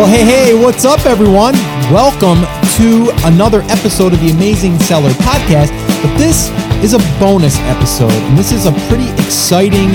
Well, 0.00 0.08
hey, 0.08 0.24
hey, 0.24 0.54
what's 0.54 0.86
up, 0.86 1.04
everyone? 1.04 1.52
Welcome 1.92 2.40
to 2.78 3.12
another 3.28 3.60
episode 3.68 4.14
of 4.14 4.20
the 4.20 4.30
Amazing 4.30 4.78
Seller 4.78 5.10
Podcast. 5.10 5.68
But 6.00 6.16
this 6.16 6.48
is 6.82 6.94
a 6.94 6.98
bonus 7.20 7.58
episode, 7.68 8.10
and 8.10 8.38
this 8.38 8.50
is 8.50 8.64
a 8.64 8.72
pretty 8.88 9.10
exciting 9.20 9.90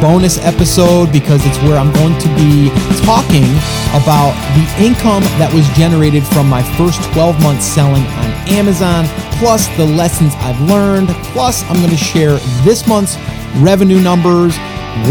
bonus 0.00 0.38
episode 0.46 1.10
because 1.10 1.44
it's 1.44 1.58
where 1.64 1.76
I'm 1.78 1.92
going 1.94 2.16
to 2.20 2.28
be 2.38 2.70
talking 3.02 3.42
about 3.90 4.38
the 4.54 4.86
income 4.86 5.24
that 5.42 5.50
was 5.52 5.68
generated 5.70 6.22
from 6.22 6.48
my 6.48 6.62
first 6.78 7.02
12 7.10 7.42
months 7.42 7.64
selling 7.64 8.06
on 8.06 8.30
Amazon, 8.54 9.04
plus 9.42 9.66
the 9.76 9.84
lessons 9.84 10.32
I've 10.36 10.60
learned, 10.60 11.08
plus 11.34 11.64
I'm 11.64 11.78
going 11.78 11.90
to 11.90 11.96
share 11.96 12.36
this 12.62 12.86
month's 12.86 13.18
revenue 13.58 14.00
numbers 14.00 14.54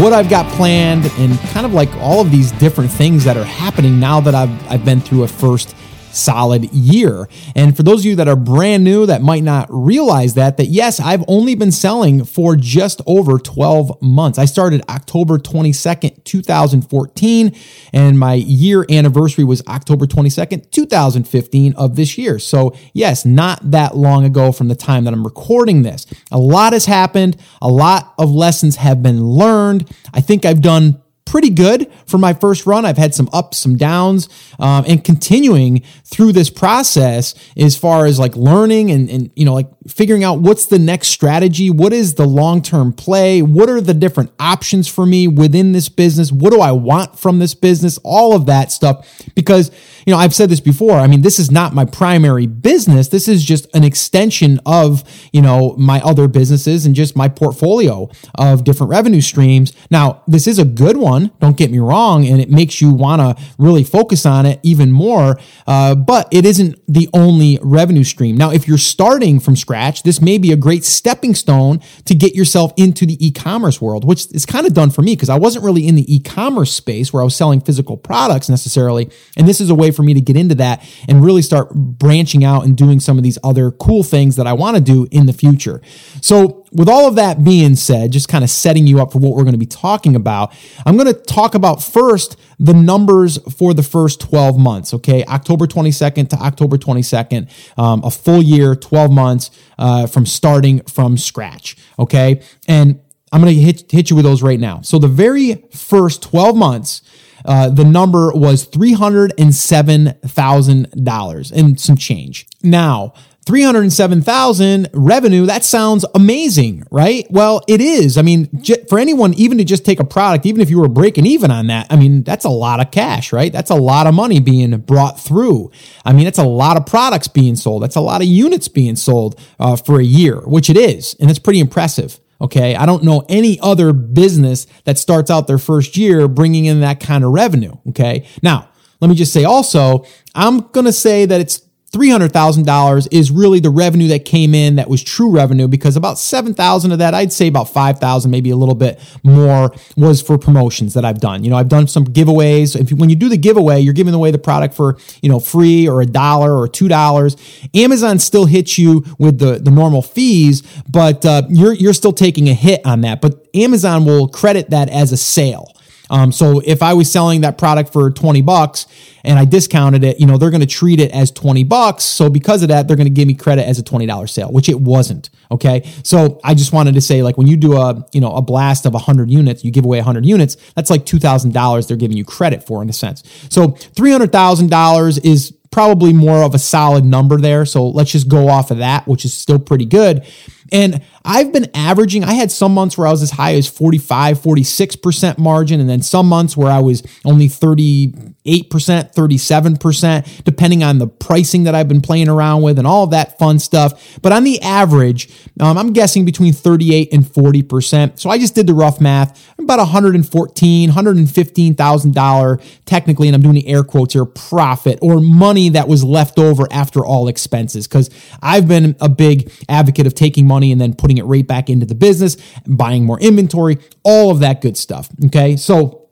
what 0.00 0.12
I've 0.12 0.28
got 0.28 0.50
planned, 0.52 1.06
and 1.18 1.38
kind 1.50 1.66
of 1.66 1.72
like 1.72 1.94
all 1.96 2.20
of 2.20 2.30
these 2.30 2.52
different 2.52 2.90
things 2.90 3.24
that 3.24 3.36
are 3.36 3.44
happening 3.44 3.98
now 3.98 4.20
that 4.20 4.34
I've, 4.34 4.70
I've 4.70 4.84
been 4.84 5.00
through 5.00 5.24
a 5.24 5.28
first 5.28 5.74
solid 6.12 6.72
year. 6.72 7.28
And 7.54 7.76
for 7.76 7.82
those 7.82 8.00
of 8.00 8.06
you 8.06 8.16
that 8.16 8.28
are 8.28 8.36
brand 8.36 8.84
new 8.84 9.06
that 9.06 9.22
might 9.22 9.42
not 9.42 9.66
realize 9.70 10.34
that, 10.34 10.56
that 10.56 10.66
yes, 10.66 11.00
I've 11.00 11.24
only 11.28 11.54
been 11.54 11.72
selling 11.72 12.24
for 12.24 12.56
just 12.56 13.00
over 13.06 13.38
12 13.38 14.02
months. 14.02 14.38
I 14.38 14.44
started 14.44 14.82
October 14.88 15.38
22nd, 15.38 16.09
2014, 16.30 17.56
and 17.92 18.18
my 18.18 18.34
year 18.34 18.86
anniversary 18.88 19.44
was 19.44 19.62
October 19.66 20.06
22nd, 20.06 20.70
2015 20.70 21.74
of 21.74 21.96
this 21.96 22.16
year. 22.16 22.38
So 22.38 22.74
yes, 22.92 23.24
not 23.24 23.70
that 23.70 23.96
long 23.96 24.24
ago 24.24 24.52
from 24.52 24.68
the 24.68 24.76
time 24.76 25.04
that 25.04 25.12
I'm 25.12 25.24
recording 25.24 25.82
this. 25.82 26.06
A 26.30 26.38
lot 26.38 26.72
has 26.72 26.86
happened. 26.86 27.36
A 27.60 27.68
lot 27.68 28.14
of 28.18 28.30
lessons 28.30 28.76
have 28.76 29.02
been 29.02 29.24
learned. 29.24 29.90
I 30.14 30.20
think 30.20 30.44
I've 30.44 30.62
done 30.62 31.02
pretty 31.30 31.48
good 31.48 31.90
for 32.06 32.18
my 32.18 32.34
first 32.34 32.66
run. 32.66 32.84
I've 32.84 32.98
had 32.98 33.14
some 33.14 33.30
ups, 33.32 33.56
some 33.56 33.76
downs, 33.76 34.28
um, 34.58 34.84
and 34.88 35.04
continuing 35.04 35.82
through 36.04 36.32
this 36.32 36.50
process 36.50 37.36
as 37.56 37.76
far 37.76 38.04
as 38.04 38.18
like 38.18 38.34
learning 38.34 38.90
and, 38.90 39.08
and, 39.08 39.30
you 39.36 39.44
know, 39.44 39.54
like 39.54 39.68
figuring 39.86 40.24
out 40.24 40.40
what's 40.40 40.66
the 40.66 40.78
next 40.78 41.08
strategy, 41.08 41.70
what 41.70 41.92
is 41.92 42.14
the 42.14 42.26
long 42.26 42.60
term 42.60 42.92
play, 42.92 43.42
what 43.42 43.70
are 43.70 43.80
the 43.80 43.94
different 43.94 44.32
options 44.40 44.88
for 44.88 45.06
me 45.06 45.28
within 45.28 45.70
this 45.70 45.88
business, 45.88 46.32
what 46.32 46.52
do 46.52 46.60
I 46.60 46.72
want 46.72 47.16
from 47.16 47.38
this 47.38 47.54
business, 47.54 47.96
all 48.02 48.34
of 48.34 48.46
that 48.46 48.72
stuff. 48.72 49.06
Because, 49.36 49.70
you 50.06 50.12
know, 50.12 50.18
I've 50.18 50.34
said 50.34 50.50
this 50.50 50.60
before. 50.60 50.96
I 50.96 51.06
mean, 51.06 51.22
this 51.22 51.38
is 51.38 51.48
not 51.48 51.74
my 51.74 51.84
primary 51.84 52.48
business. 52.48 53.06
This 53.06 53.28
is 53.28 53.44
just 53.44 53.68
an 53.72 53.84
extension 53.84 54.58
of, 54.66 55.04
you 55.32 55.42
know, 55.42 55.76
my 55.78 56.00
other 56.00 56.26
businesses 56.26 56.86
and 56.86 56.94
just 56.96 57.14
my 57.14 57.28
portfolio 57.28 58.10
of 58.34 58.64
different 58.64 58.90
revenue 58.90 59.20
streams. 59.20 59.72
Now, 59.92 60.24
this 60.26 60.48
is 60.48 60.58
a 60.58 60.64
good 60.64 60.96
one 60.96 61.19
fun, 61.28 61.38
don't 61.40 61.56
get 61.56 61.70
me 61.70 61.78
wrong, 61.78 62.26
and 62.26 62.40
it 62.40 62.50
makes 62.50 62.80
you 62.80 62.92
want 62.92 63.20
to 63.20 63.42
really 63.58 63.84
focus 63.84 64.26
on 64.26 64.46
it 64.46 64.60
even 64.62 64.92
more. 64.92 65.38
Uh, 65.66 65.94
but 65.94 66.28
it 66.30 66.44
isn't 66.44 66.78
the 66.88 67.08
only 67.12 67.58
revenue 67.62 68.04
stream. 68.04 68.36
Now, 68.36 68.50
if 68.50 68.66
you're 68.66 68.78
starting 68.78 69.40
from 69.40 69.56
scratch, 69.56 70.02
this 70.02 70.20
may 70.20 70.38
be 70.38 70.52
a 70.52 70.56
great 70.56 70.84
stepping 70.84 71.34
stone 71.34 71.80
to 72.04 72.14
get 72.14 72.34
yourself 72.34 72.72
into 72.76 73.06
the 73.06 73.24
e 73.24 73.30
commerce 73.30 73.80
world, 73.80 74.04
which 74.04 74.26
is 74.32 74.46
kind 74.46 74.66
of 74.66 74.74
done 74.74 74.90
for 74.90 75.02
me 75.02 75.14
because 75.14 75.28
I 75.28 75.38
wasn't 75.38 75.64
really 75.64 75.86
in 75.86 75.94
the 75.94 76.14
e 76.14 76.20
commerce 76.20 76.72
space 76.72 77.12
where 77.12 77.22
I 77.22 77.24
was 77.24 77.36
selling 77.36 77.60
physical 77.60 77.96
products 77.96 78.48
necessarily. 78.48 79.10
And 79.36 79.46
this 79.46 79.60
is 79.60 79.70
a 79.70 79.74
way 79.74 79.90
for 79.90 80.02
me 80.02 80.14
to 80.14 80.20
get 80.20 80.36
into 80.36 80.54
that 80.56 80.86
and 81.08 81.24
really 81.24 81.42
start 81.42 81.74
branching 81.74 82.44
out 82.44 82.64
and 82.64 82.76
doing 82.76 83.00
some 83.00 83.16
of 83.16 83.24
these 83.24 83.38
other 83.44 83.70
cool 83.70 84.02
things 84.02 84.36
that 84.36 84.46
I 84.46 84.52
want 84.52 84.76
to 84.76 84.82
do 84.82 85.06
in 85.10 85.26
the 85.26 85.32
future. 85.32 85.80
So, 86.20 86.59
with 86.72 86.88
all 86.88 87.08
of 87.08 87.16
that 87.16 87.42
being 87.42 87.74
said, 87.74 88.12
just 88.12 88.28
kind 88.28 88.44
of 88.44 88.50
setting 88.50 88.86
you 88.86 89.00
up 89.00 89.12
for 89.12 89.18
what 89.18 89.34
we're 89.34 89.42
going 89.42 89.52
to 89.52 89.58
be 89.58 89.66
talking 89.66 90.14
about, 90.14 90.52
I'm 90.86 90.96
going 90.96 91.12
to 91.12 91.20
talk 91.20 91.54
about 91.54 91.82
first 91.82 92.36
the 92.58 92.74
numbers 92.74 93.38
for 93.56 93.74
the 93.74 93.82
first 93.82 94.20
12 94.20 94.58
months. 94.58 94.94
Okay, 94.94 95.24
October 95.24 95.66
22nd 95.66 96.28
to 96.28 96.36
October 96.36 96.78
22nd, 96.78 97.50
um, 97.78 98.02
a 98.04 98.10
full 98.10 98.42
year, 98.42 98.74
12 98.74 99.10
months 99.10 99.50
uh, 99.78 100.06
from 100.06 100.26
starting 100.26 100.80
from 100.82 101.16
scratch. 101.16 101.76
Okay, 101.98 102.42
and 102.68 103.00
I'm 103.32 103.40
going 103.40 103.54
to 103.54 103.60
hit, 103.60 103.90
hit 103.90 104.10
you 104.10 104.16
with 104.16 104.24
those 104.24 104.42
right 104.42 104.60
now. 104.60 104.80
So 104.82 104.98
the 104.98 105.08
very 105.08 105.64
first 105.72 106.22
12 106.22 106.56
months, 106.56 107.02
uh, 107.44 107.70
the 107.70 107.84
number 107.84 108.32
was 108.32 108.68
$307,000 108.68 111.52
and 111.52 111.80
some 111.80 111.96
change. 111.96 112.46
Now, 112.62 113.14
307,000 113.50 114.90
revenue, 114.92 115.44
that 115.44 115.64
sounds 115.64 116.04
amazing, 116.14 116.84
right? 116.92 117.26
Well, 117.30 117.62
it 117.66 117.80
is. 117.80 118.16
I 118.16 118.22
mean, 118.22 118.62
for 118.88 118.96
anyone, 118.96 119.34
even 119.34 119.58
to 119.58 119.64
just 119.64 119.84
take 119.84 119.98
a 119.98 120.04
product, 120.04 120.46
even 120.46 120.60
if 120.60 120.70
you 120.70 120.78
were 120.78 120.88
breaking 120.88 121.26
even 121.26 121.50
on 121.50 121.66
that, 121.66 121.88
I 121.90 121.96
mean, 121.96 122.22
that's 122.22 122.44
a 122.44 122.48
lot 122.48 122.78
of 122.78 122.92
cash, 122.92 123.32
right? 123.32 123.52
That's 123.52 123.72
a 123.72 123.74
lot 123.74 124.06
of 124.06 124.14
money 124.14 124.38
being 124.38 124.78
brought 124.78 125.18
through. 125.18 125.72
I 126.04 126.12
mean, 126.12 126.28
it's 126.28 126.38
a 126.38 126.44
lot 126.44 126.76
of 126.76 126.86
products 126.86 127.26
being 127.26 127.56
sold. 127.56 127.82
That's 127.82 127.96
a 127.96 128.00
lot 128.00 128.20
of 128.20 128.28
units 128.28 128.68
being 128.68 128.94
sold 128.94 129.36
uh, 129.58 129.74
for 129.74 129.98
a 129.98 130.04
year, 130.04 130.36
which 130.42 130.70
it 130.70 130.76
is. 130.76 131.16
And 131.18 131.28
it's 131.28 131.40
pretty 131.40 131.58
impressive. 131.58 132.20
Okay. 132.40 132.76
I 132.76 132.86
don't 132.86 133.02
know 133.02 133.26
any 133.28 133.58
other 133.58 133.92
business 133.92 134.68
that 134.84 134.96
starts 134.96 135.28
out 135.28 135.48
their 135.48 135.58
first 135.58 135.96
year 135.96 136.28
bringing 136.28 136.66
in 136.66 136.82
that 136.82 137.00
kind 137.00 137.24
of 137.24 137.32
revenue. 137.32 137.74
Okay. 137.88 138.28
Now, 138.44 138.68
let 139.00 139.08
me 139.08 139.16
just 139.16 139.32
say 139.32 139.42
also, 139.42 140.04
I'm 140.36 140.60
going 140.68 140.86
to 140.86 140.92
say 140.92 141.26
that 141.26 141.40
it's 141.40 141.62
$300,000 141.92 143.08
is 143.10 143.32
really 143.32 143.58
the 143.58 143.70
revenue 143.70 144.06
that 144.08 144.24
came 144.24 144.54
in 144.54 144.76
that 144.76 144.88
was 144.88 145.02
true 145.02 145.28
revenue 145.28 145.66
because 145.66 145.96
about 145.96 146.18
7,000 146.18 146.92
of 146.92 147.00
that, 147.00 147.14
I'd 147.14 147.32
say 147.32 147.48
about 147.48 147.68
5,000, 147.68 148.30
maybe 148.30 148.50
a 148.50 148.56
little 148.56 148.76
bit 148.76 149.00
more 149.24 149.72
was 149.96 150.22
for 150.22 150.38
promotions 150.38 150.94
that 150.94 151.04
I've 151.04 151.18
done. 151.18 151.42
You 151.42 151.50
know, 151.50 151.56
I've 151.56 151.68
done 151.68 151.88
some 151.88 152.04
giveaways. 152.04 152.80
If 152.80 152.92
you, 152.92 152.96
when 152.96 153.10
you 153.10 153.16
do 153.16 153.28
the 153.28 153.36
giveaway, 153.36 153.80
you're 153.80 153.92
giving 153.92 154.14
away 154.14 154.30
the 154.30 154.38
product 154.38 154.74
for, 154.74 154.98
you 155.20 155.28
know, 155.28 155.40
free 155.40 155.88
or 155.88 156.00
a 156.00 156.06
dollar 156.06 156.56
or 156.56 156.68
$2. 156.68 157.70
Amazon 157.74 158.20
still 158.20 158.44
hits 158.44 158.78
you 158.78 159.04
with 159.18 159.40
the, 159.40 159.58
the 159.58 159.72
normal 159.72 160.00
fees, 160.00 160.62
but 160.88 161.26
uh, 161.26 161.42
you're, 161.48 161.72
you're 161.72 161.92
still 161.92 162.12
taking 162.12 162.48
a 162.48 162.54
hit 162.54 162.86
on 162.86 163.00
that. 163.00 163.20
But 163.20 163.48
Amazon 163.52 164.04
will 164.04 164.28
credit 164.28 164.70
that 164.70 164.88
as 164.90 165.10
a 165.10 165.16
sale. 165.16 165.74
Um, 166.10 166.32
so 166.32 166.60
if 166.64 166.82
I 166.82 166.92
was 166.92 167.10
selling 167.10 167.40
that 167.42 167.56
product 167.56 167.92
for 167.92 168.10
20 168.10 168.42
bucks 168.42 168.86
and 169.24 169.38
I 169.38 169.44
discounted 169.44 170.04
it, 170.04 170.20
you 170.20 170.26
know, 170.26 170.36
they're 170.36 170.50
going 170.50 170.60
to 170.60 170.66
treat 170.66 171.00
it 171.00 171.10
as 171.12 171.30
20 171.30 171.64
bucks. 171.64 172.04
So 172.04 172.28
because 172.28 172.62
of 172.62 172.68
that, 172.68 172.88
they're 172.88 172.96
going 172.96 173.06
to 173.06 173.14
give 173.14 173.28
me 173.28 173.34
credit 173.34 173.66
as 173.66 173.78
a 173.78 173.82
$20 173.82 174.28
sale, 174.28 174.50
which 174.50 174.68
it 174.68 174.80
wasn't. 174.80 175.30
Okay. 175.50 175.88
So 176.02 176.40
I 176.44 176.54
just 176.54 176.72
wanted 176.72 176.94
to 176.94 177.00
say, 177.00 177.22
like, 177.22 177.38
when 177.38 177.46
you 177.46 177.56
do 177.56 177.76
a, 177.76 178.04
you 178.12 178.20
know, 178.20 178.32
a 178.32 178.42
blast 178.42 178.86
of 178.86 178.92
100 178.92 179.30
units, 179.30 179.64
you 179.64 179.70
give 179.70 179.84
away 179.84 179.98
100 179.98 180.26
units, 180.26 180.56
that's 180.74 180.90
like 180.90 181.04
$2,000 181.04 181.88
they're 181.88 181.96
giving 181.96 182.16
you 182.16 182.24
credit 182.24 182.66
for 182.66 182.82
in 182.82 182.90
a 182.90 182.92
sense. 182.92 183.22
So 183.48 183.68
$300,000 183.68 185.24
is 185.24 185.52
probably 185.70 186.12
more 186.12 186.42
of 186.42 186.54
a 186.54 186.58
solid 186.58 187.04
number 187.04 187.40
there. 187.40 187.64
So 187.64 187.88
let's 187.88 188.10
just 188.10 188.28
go 188.28 188.48
off 188.48 188.70
of 188.70 188.78
that, 188.78 189.06
which 189.06 189.24
is 189.24 189.32
still 189.32 189.58
pretty 189.58 189.86
good. 189.86 190.26
And 190.72 191.02
I've 191.24 191.52
been 191.52 191.70
averaging, 191.74 192.24
I 192.24 192.34
had 192.34 192.50
some 192.50 192.72
months 192.72 192.96
where 192.96 193.06
I 193.06 193.10
was 193.10 193.22
as 193.22 193.32
high 193.32 193.54
as 193.54 193.68
45, 193.68 194.38
46% 194.38 195.38
margin, 195.38 195.80
and 195.80 195.88
then 195.88 196.02
some 196.02 196.26
months 196.26 196.56
where 196.56 196.70
I 196.70 196.80
was 196.80 197.02
only 197.24 197.48
38%, 197.48 198.44
37%, 198.44 200.44
depending 200.44 200.82
on 200.82 200.98
the 200.98 201.06
pricing 201.06 201.64
that 201.64 201.74
I've 201.74 201.88
been 201.88 202.00
playing 202.00 202.28
around 202.28 202.62
with 202.62 202.78
and 202.78 202.86
all 202.86 203.06
that 203.08 203.38
fun 203.38 203.58
stuff. 203.58 204.18
But 204.22 204.32
on 204.32 204.44
the 204.44 204.60
average, 204.62 205.28
um, 205.60 205.76
I'm 205.76 205.92
guessing 205.92 206.24
between 206.24 206.52
38 206.52 207.12
and 207.12 207.24
40%. 207.24 208.18
So 208.18 208.30
I 208.30 208.38
just 208.38 208.54
did 208.54 208.66
the 208.66 208.74
rough 208.74 209.00
math, 209.00 209.54
about 209.58 209.78
114, 209.78 210.90
$115,000 210.90 212.80
technically, 212.86 213.28
and 213.28 213.34
I'm 213.34 213.42
doing 213.42 213.54
the 213.54 213.68
air 213.68 213.82
quotes 213.82 214.14
here, 214.14 214.24
profit 214.24 214.98
or 215.02 215.20
money 215.20 215.68
that 215.70 215.86
was 215.86 216.02
left 216.02 216.38
over 216.38 216.66
after 216.70 217.04
all 217.04 217.28
expenses. 217.28 217.86
Because 217.86 218.08
I've 218.40 218.66
been 218.66 218.96
a 219.00 219.08
big 219.08 219.52
advocate 219.68 220.06
of 220.06 220.14
taking 220.14 220.46
money 220.46 220.59
money 220.60 220.72
and 220.72 220.80
then 220.80 220.94
putting 220.94 221.16
it 221.18 221.24
right 221.24 221.46
back 221.46 221.70
into 221.70 221.86
the 221.86 221.94
business, 221.94 222.36
buying 222.66 223.04
more 223.04 223.18
inventory, 223.20 223.78
all 224.02 224.30
of 224.30 224.40
that 224.40 224.60
good 224.60 224.76
stuff. 224.76 225.08
Okay. 225.26 225.56
So, 225.56 226.08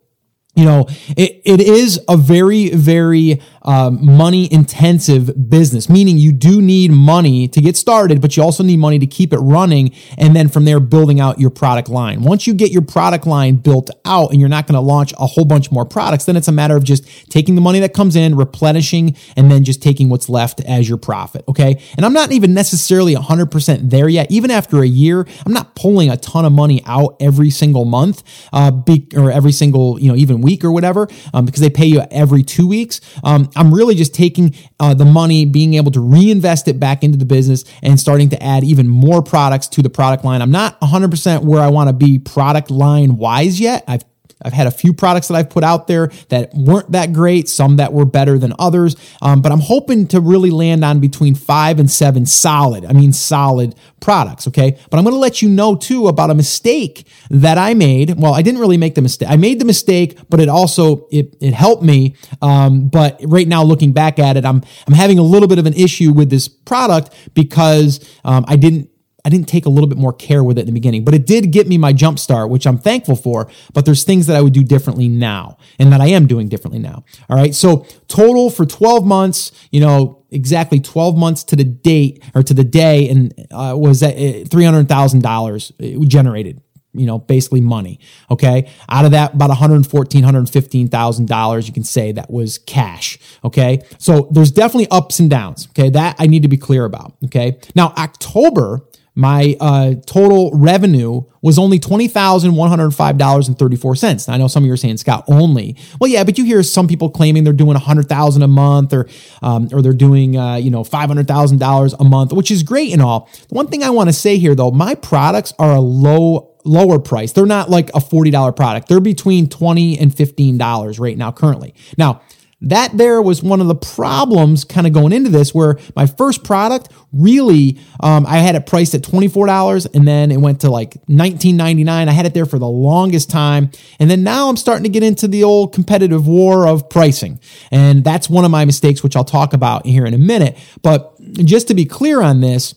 you 0.55 0.65
know, 0.65 0.87
it, 1.17 1.43
it 1.45 1.61
is 1.61 2.01
a 2.09 2.17
very, 2.17 2.71
very 2.71 3.41
um, 3.69 4.05
money 4.05 4.51
intensive 4.51 5.51
business, 5.51 5.91
meaning 5.91 6.17
you 6.17 6.33
do 6.33 6.63
need 6.63 6.91
money 6.91 7.47
to 7.49 7.61
get 7.61 7.77
started, 7.77 8.23
but 8.23 8.35
you 8.35 8.43
also 8.43 8.65
need 8.65 8.79
money 8.79 8.99
to 8.99 9.07
keep 9.07 9.31
it 9.35 9.39
running. 9.39 9.95
And 10.17 10.35
then 10.35 10.49
from 10.49 10.65
there, 10.65 10.81
building 10.81 11.21
out 11.21 11.39
your 11.39 11.51
product 11.51 11.91
line. 11.91 12.23
Once 12.23 12.47
you 12.47 12.55
get 12.55 12.71
your 12.71 12.81
product 12.81 13.27
line 13.27 13.57
built 13.57 13.91
out 14.07 14.31
and 14.31 14.41
you're 14.41 14.49
not 14.49 14.67
going 14.67 14.75
to 14.75 14.81
launch 14.81 15.13
a 15.19 15.27
whole 15.27 15.45
bunch 15.45 15.71
more 15.71 15.85
products, 15.85 16.25
then 16.25 16.35
it's 16.35 16.49
a 16.49 16.53
matter 16.53 16.77
of 16.77 16.83
just 16.83 17.31
taking 17.31 17.57
the 17.57 17.61
money 17.61 17.79
that 17.81 17.93
comes 17.93 18.17
in, 18.17 18.35
replenishing, 18.37 19.15
and 19.37 19.51
then 19.51 19.65
just 19.65 19.83
taking 19.83 20.09
what's 20.09 20.31
left 20.31 20.63
as 20.63 20.89
your 20.89 20.97
profit. 20.97 21.45
Okay. 21.47 21.79
And 21.99 22.07
I'm 22.07 22.15
not 22.15 22.33
even 22.33 22.55
necessarily 22.55 23.15
100% 23.15 23.91
there 23.91 24.09
yet. 24.09 24.31
Even 24.31 24.51
after 24.51 24.83
a 24.83 24.89
year, 24.89 25.27
I'm 25.45 25.53
not 25.53 25.75
pulling 25.75 26.09
a 26.09 26.17
ton 26.17 26.47
of 26.47 26.53
money 26.53 26.81
out 26.87 27.17
every 27.21 27.51
single 27.51 27.85
month, 27.85 28.23
uh, 28.51 28.73
or 29.15 29.31
every 29.31 29.53
single, 29.53 30.01
you 30.01 30.09
know, 30.09 30.17
even 30.17 30.41
week 30.41 30.65
or 30.65 30.73
whatever, 30.73 31.07
um, 31.35 31.45
because 31.45 31.61
they 31.61 31.69
pay 31.69 31.85
you 31.85 32.01
every 32.11 32.43
two 32.43 32.67
weeks. 32.67 33.03
Um, 33.23 33.51
I'm 33.59 33.75
really 33.75 33.95
just 33.95 34.15
taking 34.15 34.55
uh, 34.81 34.95
the 34.95 35.05
money, 35.05 35.45
being 35.45 35.75
able 35.75 35.91
to 35.93 36.01
reinvest 36.01 36.69
it 36.69 36.79
back 36.79 37.03
into 37.03 37.19
the 37.19 37.25
business 37.25 37.65
and 37.83 37.99
starting 37.99 38.29
to 38.31 38.43
add 38.43 38.65
even 38.65 38.89
more 38.89 39.23
products 39.23 39.69
to 39.69 39.83
the 39.83 39.91
product 39.91 40.25
line. 40.25 40.41
I'm 40.41 40.51
not 40.51 40.81
100% 40.81 41.43
where 41.43 41.61
I 41.61 41.69
want 41.69 41.89
to 41.89 41.93
be 41.93 42.19
product 42.19 42.71
line 42.71 43.17
wise 43.17 43.61
yet. 43.61 43.85
I've 43.89 44.05
I've 44.43 44.53
had 44.53 44.67
a 44.67 44.71
few 44.71 44.93
products 44.93 45.29
that 45.29 45.35
I've 45.35 45.51
put 45.51 45.65
out 45.65 45.87
there 45.87 46.09
that 46.29 46.53
weren't 46.55 46.93
that 46.93 47.13
great, 47.13 47.49
some 47.49 47.77
that 47.77 47.93
were 47.93 48.05
better 48.05 48.39
than 48.39 48.53
others. 48.59 48.97
Um, 49.21 49.43
but 49.43 49.53
I'm 49.53 49.61
hoping 49.61 50.07
to 50.09 50.21
really 50.21 50.51
land 50.51 50.85
on 50.85 51.01
between 51.01 51.35
five 51.35 51.79
and 51.79 51.91
seven 51.91 52.27
solid, 52.27 52.85
I 52.85 52.93
mean, 52.93 53.13
solid 53.13 53.75
products. 54.01 54.47
Okay. 54.47 54.79
But 54.91 54.99
I'm 54.99 55.05
going 55.05 55.15
to 55.15 55.21
let 55.21 55.43
you 55.43 55.49
know 55.49 55.75
too 55.75 56.09
about 56.09 56.31
a 56.31 56.35
mistake 56.35 57.07
that 57.31 57.59
I 57.59 57.75
made. 57.75 58.19
Well, 58.19 58.35
I 58.35 58.43
didn't 58.43 58.61
really 58.61 58.77
make 58.77 58.95
the 58.95 59.03
mistake. 59.03 59.29
I 59.29 59.37
made 59.37 59.59
the 59.59 59.65
mistake, 59.65 60.19
but 60.29 60.41
it 60.41 60.49
also, 60.49 61.07
it, 61.11 61.37
it 61.41 61.53
helped 61.53 61.83
me. 61.83 62.15
Um, 62.41 62.89
but 62.89 63.21
right 63.25 63.49
now 63.49 63.63
looking 63.63 63.93
back 63.93 64.19
at 64.19 64.37
it, 64.37 64.45
I'm, 64.45 64.63
I'm 64.87 64.95
having 64.95 65.19
a 65.19 65.23
little 65.23 65.49
bit 65.49 65.59
of 65.59 65.67
an 65.67 65.75
issue 65.75 66.13
with 66.13 66.31
this 66.31 66.49
product 66.49 67.15
because 67.35 68.09
um, 68.25 68.45
I 68.47 68.57
didn't 68.57 68.91
I 69.29 69.31
didn't 69.31 69.47
take 69.47 69.67
a 69.67 69.69
little 69.69 69.91
bit 69.91 69.99
more 69.99 70.15
care 70.15 70.43
with 70.43 70.57
it 70.57 70.63
in 70.63 70.67
the 70.69 70.73
beginning, 70.73 71.05
but 71.05 71.13
it 71.13 71.27
did 71.27 71.53
get 71.53 71.69
me 71.69 71.77
my 71.77 71.93
jump 71.93 72.19
start, 72.19 72.49
which 72.49 72.67
I'm 72.67 72.79
thankful 72.79 73.15
for. 73.15 73.51
But 73.75 73.85
there's 73.85 74.03
things 74.03 74.27
that 74.27 74.37
I 74.37 74.41
would 74.41 74.55
do 74.55 74.65
differently 74.65 75.07
now 75.07 75.59
and 75.79 75.93
that 75.93 76.01
I 76.01 76.07
am 76.07 76.27
doing 76.27 76.49
differently 76.49 76.79
now. 76.79 77.05
All 77.29 77.37
right. 77.37 77.55
So 77.55 77.85
total 78.07 78.49
for 78.49 78.65
12 78.65 79.05
months, 79.05 79.53
you 79.71 79.81
know, 79.81 80.25
exactly 80.31 80.81
12 80.81 81.19
months 81.19 81.45
to 81.45 81.57
the 81.57 81.65
date 81.65 82.25
or 82.35 82.43
to 82.43 82.55
the 82.55 82.65
day 82.65 83.11
and 83.11 83.35
uh, 83.51 83.75
was 83.77 84.03
at 84.03 84.15
uh, 84.15 84.49
$300,000 84.49 86.09
generated 86.09 86.63
you 86.95 87.07
know, 87.07 87.19
basically 87.19 87.61
money. 87.61 88.01
Okay. 88.31 88.69
Out 88.89 89.05
of 89.05 89.13
that, 89.13 89.35
about 89.35 89.51
$114,000, 89.51 90.23
$115,000, 90.23 91.67
you 91.67 91.73
can 91.73 91.85
say 91.85 92.13
that 92.13 92.31
was 92.31 92.59
cash. 92.59 93.19
Okay. 93.45 93.83
So 93.99 94.29
there's 94.33 94.51
definitely 94.51 94.89
ups 94.91 95.21
and 95.21 95.31
downs. 95.31 95.69
Okay. 95.71 95.91
That 95.91 96.17
I 96.19 96.27
need 96.27 96.43
to 96.43 96.49
be 96.49 96.57
clear 96.57 96.85
about. 96.85 97.15
Okay. 97.27 97.59
Now, 97.75 97.93
October, 97.97 98.83
my 99.19 99.57
uh, 99.59 99.95
total 100.07 100.53
revenue 100.55 101.23
was 101.43 101.59
only 101.59 101.81
$20,105.34. 101.81 104.29
I 104.29 104.37
know 104.37 104.47
some 104.47 104.63
of 104.63 104.69
you 104.69 104.73
are 104.73 104.77
saying, 104.77 104.99
Scott, 104.99 105.25
only. 105.27 105.77
Well, 106.01 106.09
yeah, 106.09 106.23
but 106.23 106.39
you 106.39 106.45
hear 106.45 106.63
some 106.63 106.87
people 106.87 107.11
claiming 107.11 107.43
they're 107.43 107.53
doing 107.53 107.75
100000 107.75 108.43
a 108.43 108.47
month 108.47 108.93
or, 108.93 109.09
um, 109.43 109.69
or 109.73 109.83
they're 109.83 109.93
doing, 109.93 110.37
uh, 110.37 110.55
you 110.55 110.71
know, 110.71 110.85
$500,000 110.85 111.95
a 111.99 112.05
month, 112.05 112.33
which 112.33 112.53
is 112.53 112.63
great 112.63 112.93
and 112.93 113.03
all. 113.03 113.29
The 113.49 113.57
one 113.57 113.67
thing 113.67 113.83
I 113.83 113.91
want 113.91 114.09
to 114.09 114.13
say 114.13 114.39
here, 114.39 114.55
though, 114.55 114.71
my 114.71 114.95
products 114.95 115.53
are 115.59 115.75
a 115.75 115.81
low 115.81 116.55
lower 116.65 117.01
price. 117.01 117.33
They're 117.33 117.47
not 117.47 117.71
like 117.71 117.89
a 117.91 118.01
$40 118.01 118.55
product. 118.55 118.89
They're 118.89 119.01
between 119.01 119.49
20 119.49 119.99
and 119.99 120.13
$15 120.13 121.01
right 121.01 121.19
now 121.19 121.33
currently. 121.33 121.75
Now, 121.97 122.21
that 122.61 122.97
there 122.97 123.23
was 123.23 123.43
one 123.43 123.61
of 123.61 123.69
the 123.69 123.75
problems 123.75 124.65
kind 124.65 124.87
of 124.87 124.93
going 124.93 125.13
into 125.13 125.31
this 125.31 125.55
where 125.55 125.79
my 125.95 126.07
first 126.07 126.43
product 126.43 126.91
really 127.13 127.79
um, 128.01 128.27
i 128.27 128.39
had 128.39 128.55
it 128.55 128.67
priced 128.67 128.95
at 128.95 129.03
$24 129.03 129.95
and 129.95 130.07
then 130.07 130.31
it 130.31 130.39
went 130.39 130.61
to 130.61 130.71
like 130.71 130.95
$19.99 131.07 131.89
i 132.09 132.11
had 132.11 132.27
it 132.27 132.35
there 132.35 132.47
for 132.47 132.59
the 132.59 132.69
longest 132.69 133.31
time. 133.31 133.71
And 134.01 134.11
then 134.11 134.23
now 134.23 134.49
i'm 134.49 134.57
starting 134.57 134.85
to 134.85 134.89
get 134.89 135.03
into 135.03 135.29
the 135.29 135.45
old 135.45 135.73
competitive 135.73 136.27
war 136.27 136.67
of 136.67 136.89
pricing. 136.89 137.41
And 137.71 138.05
that's 138.05 138.29
one 138.29 138.45
of 138.45 138.51
my 138.51 138.65
mistakes 138.65 139.03
which 139.03 139.17
i'll 139.17 139.25
talk 139.25 139.53
about 139.53 139.87
here 139.87 140.07
in 140.07 140.15
a 140.15 140.19
minute. 140.19 140.57
But 140.83 141.15
just 141.33 141.69
to 141.69 141.75
be 141.75 141.85
clear 141.85 142.21
on 142.21 142.41
this 142.41 142.75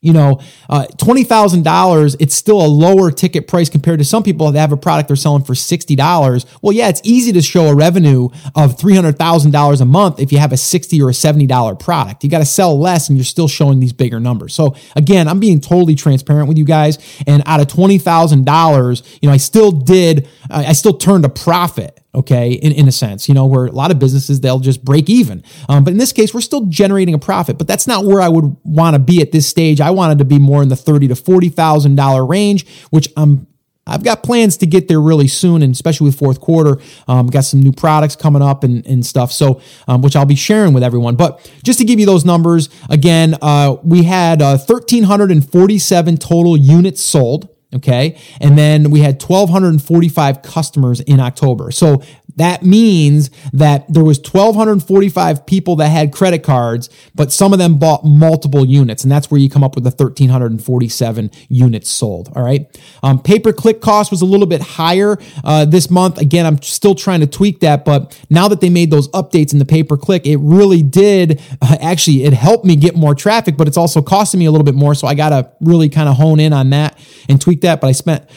you 0.00 0.12
know, 0.14 0.40
uh, 0.68 0.86
$20,000, 0.96 2.16
it's 2.18 2.34
still 2.34 2.64
a 2.64 2.66
lower 2.66 3.10
ticket 3.10 3.46
price 3.46 3.68
compared 3.68 3.98
to 3.98 4.04
some 4.04 4.22
people 4.22 4.50
that 4.50 4.58
have 4.58 4.72
a 4.72 4.76
product 4.76 5.08
they're 5.08 5.16
selling 5.16 5.44
for 5.44 5.52
$60. 5.52 6.46
Well, 6.62 6.72
yeah, 6.72 6.88
it's 6.88 7.02
easy 7.04 7.32
to 7.32 7.42
show 7.42 7.66
a 7.66 7.74
revenue 7.74 8.30
of 8.54 8.76
$300,000 8.76 9.80
a 9.80 9.84
month 9.84 10.18
if 10.18 10.32
you 10.32 10.38
have 10.38 10.52
a 10.52 10.56
60 10.56 11.02
or 11.02 11.10
a 11.10 11.12
$70 11.12 11.78
product. 11.78 12.24
You 12.24 12.30
got 12.30 12.38
to 12.38 12.46
sell 12.46 12.78
less 12.78 13.08
and 13.08 13.18
you're 13.18 13.24
still 13.24 13.48
showing 13.48 13.80
these 13.80 13.92
bigger 13.92 14.20
numbers. 14.20 14.54
So 14.54 14.74
again, 14.96 15.28
I'm 15.28 15.40
being 15.40 15.60
totally 15.60 15.94
transparent 15.94 16.48
with 16.48 16.56
you 16.56 16.64
guys. 16.64 16.98
And 17.26 17.42
out 17.44 17.60
of 17.60 17.66
$20,000, 17.66 19.18
you 19.20 19.28
know, 19.28 19.34
I 19.34 19.38
still 19.38 19.70
did, 19.70 20.28
I 20.48 20.72
still 20.72 20.94
turned 20.94 21.26
a 21.26 21.28
profit 21.28 21.99
okay 22.14 22.52
in, 22.52 22.72
in 22.72 22.88
a 22.88 22.92
sense 22.92 23.28
you 23.28 23.34
know 23.34 23.46
where 23.46 23.66
a 23.66 23.72
lot 23.72 23.90
of 23.90 23.98
businesses 23.98 24.40
they'll 24.40 24.58
just 24.58 24.84
break 24.84 25.08
even 25.08 25.42
um, 25.68 25.84
but 25.84 25.92
in 25.92 25.98
this 25.98 26.12
case 26.12 26.34
we're 26.34 26.40
still 26.40 26.66
generating 26.66 27.14
a 27.14 27.18
profit 27.18 27.58
but 27.58 27.66
that's 27.66 27.86
not 27.86 28.04
where 28.04 28.20
i 28.20 28.28
would 28.28 28.56
want 28.64 28.94
to 28.94 28.98
be 28.98 29.20
at 29.20 29.32
this 29.32 29.46
stage 29.46 29.80
i 29.80 29.90
wanted 29.90 30.18
to 30.18 30.24
be 30.24 30.38
more 30.38 30.62
in 30.62 30.68
the 30.68 30.76
30 30.76 31.08
to 31.08 31.16
40 31.16 31.48
thousand 31.50 31.94
dollar 31.94 32.24
range 32.24 32.68
which 32.90 33.08
i'm 33.16 33.46
I've 33.90 34.04
got 34.04 34.22
plans 34.22 34.56
to 34.58 34.66
get 34.66 34.88
there 34.88 35.00
really 35.00 35.26
soon, 35.26 35.62
and 35.62 35.72
especially 35.72 36.06
with 36.06 36.18
fourth 36.18 36.40
quarter, 36.40 36.78
um, 37.08 37.26
got 37.26 37.44
some 37.44 37.60
new 37.60 37.72
products 37.72 38.14
coming 38.14 38.42
up 38.42 38.62
and, 38.62 38.86
and 38.86 39.04
stuff. 39.04 39.32
So, 39.32 39.60
um, 39.88 40.00
which 40.02 40.14
I'll 40.14 40.26
be 40.26 40.36
sharing 40.36 40.72
with 40.72 40.82
everyone. 40.82 41.16
But 41.16 41.50
just 41.64 41.78
to 41.80 41.84
give 41.84 41.98
you 41.98 42.06
those 42.06 42.24
numbers 42.24 42.68
again, 42.88 43.36
uh, 43.42 43.76
we 43.82 44.04
had 44.04 44.42
uh, 44.42 44.58
1,347 44.58 46.16
total 46.18 46.56
units 46.56 47.02
sold. 47.02 47.48
Okay. 47.72 48.18
And 48.40 48.58
then 48.58 48.90
we 48.90 49.00
had 49.00 49.22
1,245 49.22 50.42
customers 50.42 51.00
in 51.00 51.20
October. 51.20 51.70
So 51.70 52.02
that 52.36 52.62
means 52.62 53.30
that 53.52 53.92
there 53.92 54.04
was 54.04 54.18
1,245 54.18 55.46
people 55.46 55.76
that 55.76 55.88
had 55.88 56.12
credit 56.12 56.42
cards, 56.42 56.88
but 57.14 57.32
some 57.32 57.52
of 57.52 57.58
them 57.58 57.78
bought 57.78 58.04
multiple 58.04 58.64
units. 58.64 59.02
And 59.02 59.10
that's 59.10 59.30
where 59.30 59.40
you 59.40 59.50
come 59.50 59.64
up 59.64 59.74
with 59.74 59.84
the 59.84 59.90
1,347 59.90 61.30
units 61.48 61.90
sold. 61.90 62.30
All 62.34 62.42
right. 62.42 62.66
Um, 63.02 63.20
pay 63.22 63.38
per 63.38 63.52
click 63.52 63.80
cost 63.80 64.10
was 64.10 64.22
a 64.22 64.26
little 64.26 64.46
bit 64.46 64.60
higher 64.60 65.18
uh, 65.44 65.64
this 65.64 65.90
month. 65.90 66.18
Again, 66.18 66.46
I'm 66.46 66.60
still 66.62 66.94
trying 66.94 67.20
to 67.20 67.26
tweak 67.26 67.60
that, 67.60 67.84
but 67.84 68.18
now 68.30 68.48
that 68.48 68.60
they 68.60 68.70
made 68.70 68.90
those 68.90 69.08
updates 69.08 69.52
in 69.52 69.58
the 69.58 69.64
pay 69.64 69.82
per 69.82 69.96
click, 69.96 70.26
it 70.26 70.38
really 70.38 70.82
did 70.82 71.40
uh, 71.62 71.76
actually, 71.80 72.24
it 72.24 72.32
helped 72.32 72.64
me 72.64 72.76
get 72.76 72.96
more 72.96 73.14
traffic, 73.14 73.56
but 73.56 73.68
it's 73.68 73.76
also 73.76 74.02
costing 74.02 74.40
me 74.40 74.46
a 74.46 74.50
little 74.50 74.64
bit 74.64 74.74
more. 74.74 74.94
So 74.94 75.06
I 75.06 75.14
got 75.14 75.30
to 75.30 75.50
really 75.60 75.88
kind 75.88 76.08
of 76.08 76.16
hone 76.16 76.40
in 76.40 76.52
on 76.52 76.70
that 76.70 76.98
and 77.28 77.40
tweak 77.40 77.62
that. 77.62 77.80
But 77.80 77.88
I 77.88 77.92
spent 77.92 78.28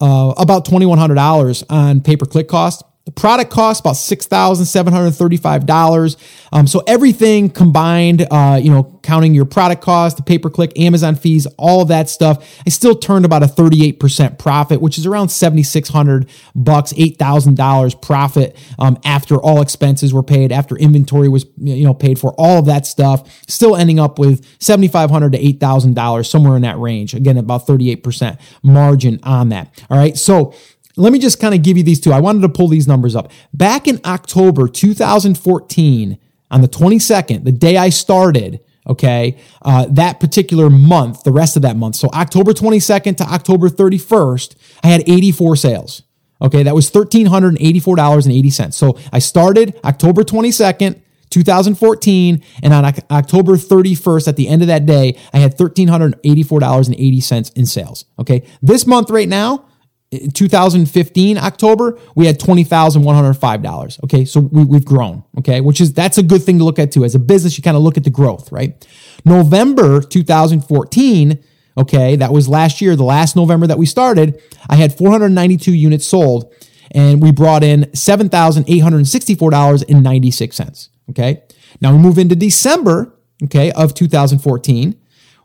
uh, 0.00 0.34
about 0.36 0.64
$2,100 0.66 1.64
on 1.70 2.00
pay 2.00 2.16
per 2.16 2.26
click 2.26 2.48
cost. 2.48 2.82
The 3.06 3.12
product 3.12 3.50
costs 3.50 3.80
about 3.80 3.94
$6,735. 3.94 6.16
Um, 6.52 6.66
so 6.66 6.82
everything 6.86 7.48
combined, 7.48 8.26
uh, 8.30 8.60
you 8.62 8.70
know, 8.70 9.00
counting 9.02 9.32
your 9.34 9.46
product 9.46 9.80
cost, 9.82 10.18
the 10.18 10.22
pay 10.22 10.36
per 10.38 10.50
click, 10.50 10.78
Amazon 10.78 11.14
fees, 11.14 11.46
all 11.56 11.80
of 11.80 11.88
that 11.88 12.10
stuff, 12.10 12.46
I 12.66 12.70
still 12.70 12.94
turned 12.94 13.24
about 13.24 13.42
a 13.42 13.46
38% 13.46 14.38
profit, 14.38 14.82
which 14.82 14.98
is 14.98 15.06
around 15.06 15.30
7,600 15.30 16.28
bucks, 16.54 16.92
$8,000 16.92 18.02
profit 18.02 18.54
um, 18.78 18.98
after 19.04 19.36
all 19.36 19.62
expenses 19.62 20.12
were 20.12 20.22
paid, 20.22 20.52
after 20.52 20.76
inventory 20.76 21.30
was, 21.30 21.46
you 21.56 21.84
know, 21.84 21.94
paid 21.94 22.18
for, 22.18 22.34
all 22.34 22.58
of 22.58 22.66
that 22.66 22.84
stuff, 22.86 23.42
still 23.48 23.76
ending 23.76 23.98
up 23.98 24.18
with 24.18 24.44
7,500 24.62 25.32
to 25.32 25.38
$8,000, 25.38 26.26
somewhere 26.26 26.56
in 26.56 26.62
that 26.62 26.78
range. 26.78 27.14
Again, 27.14 27.38
about 27.38 27.66
38% 27.66 28.38
margin 28.62 29.20
on 29.22 29.48
that. 29.48 29.82
All 29.88 29.96
right. 29.96 30.18
So 30.18 30.52
let 30.96 31.12
me 31.12 31.18
just 31.18 31.40
kind 31.40 31.54
of 31.54 31.62
give 31.62 31.76
you 31.76 31.82
these 31.82 32.00
two. 32.00 32.12
I 32.12 32.20
wanted 32.20 32.42
to 32.42 32.48
pull 32.48 32.68
these 32.68 32.88
numbers 32.88 33.16
up. 33.16 33.30
Back 33.52 33.86
in 33.86 34.00
October 34.04 34.68
2014, 34.68 36.18
on 36.50 36.62
the 36.62 36.68
22nd, 36.68 37.44
the 37.44 37.52
day 37.52 37.76
I 37.76 37.90
started, 37.90 38.60
okay, 38.86 39.38
uh, 39.62 39.86
that 39.90 40.18
particular 40.18 40.68
month, 40.68 41.22
the 41.22 41.32
rest 41.32 41.56
of 41.56 41.62
that 41.62 41.76
month, 41.76 41.96
so 41.96 42.08
October 42.12 42.52
22nd 42.52 43.16
to 43.18 43.24
October 43.24 43.68
31st, 43.68 44.56
I 44.82 44.88
had 44.88 45.08
84 45.08 45.56
sales. 45.56 46.02
Okay, 46.42 46.62
that 46.62 46.74
was 46.74 46.90
$1,384.80. 46.90 48.72
So 48.72 48.98
I 49.12 49.18
started 49.18 49.78
October 49.84 50.22
22nd, 50.22 50.98
2014, 51.28 52.42
and 52.62 52.72
on 52.72 52.86
October 53.10 53.52
31st, 53.52 54.26
at 54.26 54.36
the 54.36 54.48
end 54.48 54.62
of 54.62 54.68
that 54.68 54.86
day, 54.86 55.18
I 55.32 55.38
had 55.38 55.56
$1,384.80 55.56 57.56
in 57.56 57.66
sales. 57.66 58.04
Okay, 58.18 58.42
this 58.62 58.86
month 58.86 59.10
right 59.10 59.28
now, 59.28 59.66
in 60.10 60.32
2015 60.32 61.38
October, 61.38 61.98
we 62.16 62.26
had 62.26 62.40
$20,105. 62.40 64.04
Okay. 64.04 64.24
So 64.24 64.40
we, 64.40 64.64
we've 64.64 64.84
grown. 64.84 65.22
Okay. 65.38 65.60
Which 65.60 65.80
is, 65.80 65.92
that's 65.92 66.18
a 66.18 66.22
good 66.22 66.42
thing 66.42 66.58
to 66.58 66.64
look 66.64 66.78
at 66.78 66.92
too. 66.92 67.04
As 67.04 67.14
a 67.14 67.18
business, 67.18 67.56
you 67.56 67.62
kind 67.62 67.76
of 67.76 67.82
look 67.82 67.96
at 67.96 68.04
the 68.04 68.10
growth, 68.10 68.50
right? 68.50 68.86
November 69.24 70.00
2014, 70.00 71.38
okay, 71.76 72.16
that 72.16 72.32
was 72.32 72.48
last 72.48 72.80
year, 72.80 72.96
the 72.96 73.04
last 73.04 73.36
November 73.36 73.66
that 73.66 73.78
we 73.78 73.86
started, 73.86 74.42
I 74.68 74.76
had 74.76 74.96
492 74.96 75.72
units 75.72 76.06
sold 76.06 76.52
and 76.92 77.22
we 77.22 77.30
brought 77.30 77.62
in 77.62 77.82
$7,864.96. 77.92 80.88
Okay. 81.10 81.42
Now 81.80 81.92
we 81.92 81.98
move 81.98 82.18
into 82.18 82.34
December, 82.34 83.14
okay, 83.44 83.70
of 83.72 83.94
2014 83.94 85.00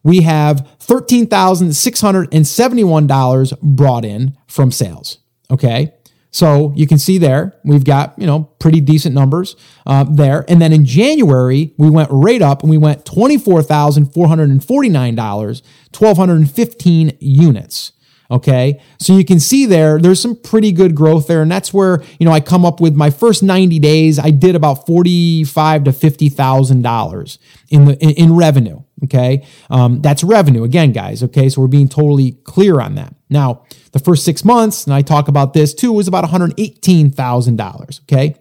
we 0.05 0.21
have 0.21 0.74
$13,671 0.87 3.61
brought 3.61 4.05
in 4.05 4.37
from 4.47 4.71
sales. 4.71 5.17
Okay. 5.51 5.93
So 6.35 6.73
you 6.75 6.85
can 6.85 6.97
see 6.97 7.17
there, 7.17 7.55
we've 7.63 7.85
got, 7.85 8.13
you 8.17 8.27
know, 8.27 8.49
pretty 8.59 8.81
decent 8.81 9.15
numbers 9.15 9.55
uh, 9.85 10.03
there. 10.03 10.43
And 10.49 10.61
then 10.61 10.73
in 10.73 10.83
January, 10.83 11.73
we 11.77 11.89
went 11.89 12.09
right 12.11 12.41
up 12.41 12.61
and 12.61 12.69
we 12.69 12.77
went 12.77 13.05
$24,449, 13.05 15.61
1,215 15.97 17.17
units. 17.21 17.93
Okay. 18.29 18.81
So 18.99 19.15
you 19.15 19.23
can 19.23 19.39
see 19.39 19.65
there, 19.65 19.97
there's 19.97 20.19
some 20.19 20.35
pretty 20.35 20.73
good 20.73 20.93
growth 20.93 21.27
there. 21.27 21.41
And 21.41 21.49
that's 21.49 21.73
where, 21.73 22.03
you 22.19 22.25
know, 22.25 22.33
I 22.33 22.41
come 22.41 22.65
up 22.65 22.81
with 22.81 22.95
my 22.95 23.11
first 23.11 23.41
90 23.41 23.79
days, 23.79 24.19
I 24.19 24.31
did 24.31 24.55
about 24.55 24.85
45 24.85 25.85
to 25.85 25.91
$50,000 25.91 27.37
in 27.69 27.85
the, 27.85 27.97
in, 28.03 28.09
in 28.09 28.35
revenue. 28.35 28.81
Okay. 29.03 29.45
Um, 29.69 30.01
that's 30.01 30.23
revenue 30.23 30.63
again, 30.63 30.91
guys. 30.91 31.21
Okay. 31.21 31.49
So 31.49 31.61
we're 31.61 31.67
being 31.67 31.89
totally 31.89 32.31
clear 32.43 32.79
on 32.79 32.95
that. 32.95 33.13
Now, 33.29 33.63
the 33.91 33.99
first 33.99 34.23
six 34.23 34.45
months, 34.45 34.85
and 34.85 34.93
I 34.93 35.01
talk 35.01 35.27
about 35.27 35.53
this 35.53 35.73
too, 35.73 35.91
was 35.91 36.07
about 36.07 36.23
$118,000. 36.25 38.01
Okay. 38.03 38.35